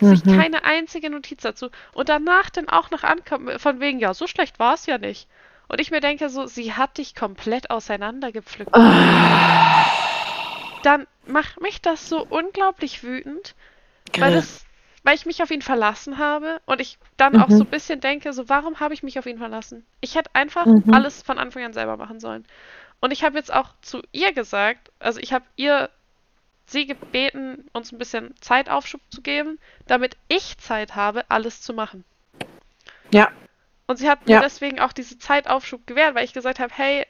[0.00, 0.16] mhm.
[0.16, 4.26] sich keine einzige Notiz dazu und danach dann auch noch ankommt, von wegen, ja, so
[4.26, 5.28] schlecht war es ja nicht.
[5.68, 8.70] Und ich mir denke so, sie hat dich komplett auseinandergepflückt.
[8.74, 8.80] Oh
[10.82, 13.54] dann macht mich das so unglaublich wütend,
[14.16, 14.64] weil, das,
[15.08, 17.42] weil ich mich auf ihn verlassen habe und ich dann mhm.
[17.42, 19.86] auch so ein bisschen denke, so warum habe ich mich auf ihn verlassen?
[20.02, 20.92] Ich hätte einfach mhm.
[20.92, 22.44] alles von Anfang an selber machen sollen.
[23.00, 25.88] Und ich habe jetzt auch zu ihr gesagt, also ich habe ihr
[26.66, 32.04] sie gebeten, uns ein bisschen Zeitaufschub zu geben, damit ich Zeit habe, alles zu machen.
[33.10, 33.30] Ja.
[33.86, 34.36] Und sie hat ja.
[34.36, 37.06] mir deswegen auch diese Zeitaufschub gewährt, weil ich gesagt habe, hey,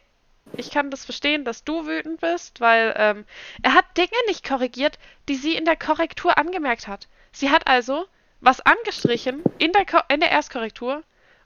[0.57, 3.25] ich kann das verstehen, dass du wütend bist, weil ähm,
[3.65, 7.09] er hat Dinge nicht korrigiert, die sie in der Korrektur angemerkt hat.
[7.33, 8.07] Sie hat also
[8.41, 11.03] was angestrichen in der, Ko in der Erstkorrektur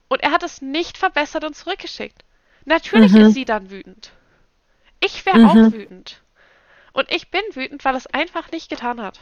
[0.07, 2.23] und er hat es nicht verbessert und zurückgeschickt.
[2.65, 3.21] Natürlich mhm.
[3.21, 4.11] ist sie dann wütend.
[4.99, 5.49] Ich wäre mhm.
[5.49, 6.21] auch wütend.
[6.93, 9.19] Und ich bin wütend, weil es einfach nicht getan hat.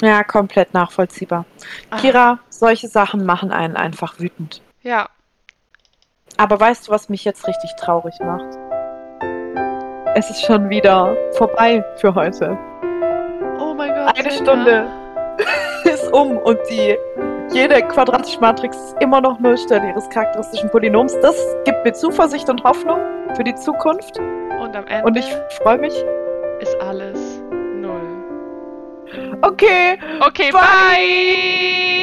[0.00, 1.46] Ja, komplett nachvollziehbar.
[1.90, 2.00] Ach.
[2.00, 4.60] Kira, solche Sachen machen einen einfach wütend.
[4.82, 5.08] Ja.
[6.36, 8.58] Aber weißt du, was mich jetzt richtig traurig macht?
[10.16, 12.56] es ist schon wieder vorbei für heute.
[13.60, 14.18] Oh mein Gott.
[14.18, 14.30] Eine.
[14.30, 15.05] Stunde
[15.84, 16.96] ist um und die
[17.52, 21.16] jede quadratische Matrix ist immer noch Nullstelle ihres charakteristischen Polynoms.
[21.20, 22.98] Das gibt mir Zuversicht und Hoffnung
[23.36, 24.18] für die Zukunft.
[24.18, 25.26] Und am Ende Und ich
[25.62, 25.94] freue mich.
[26.60, 28.00] ist alles null.
[29.42, 30.60] Okay, Okay, Bye.
[30.60, 31.95] bye.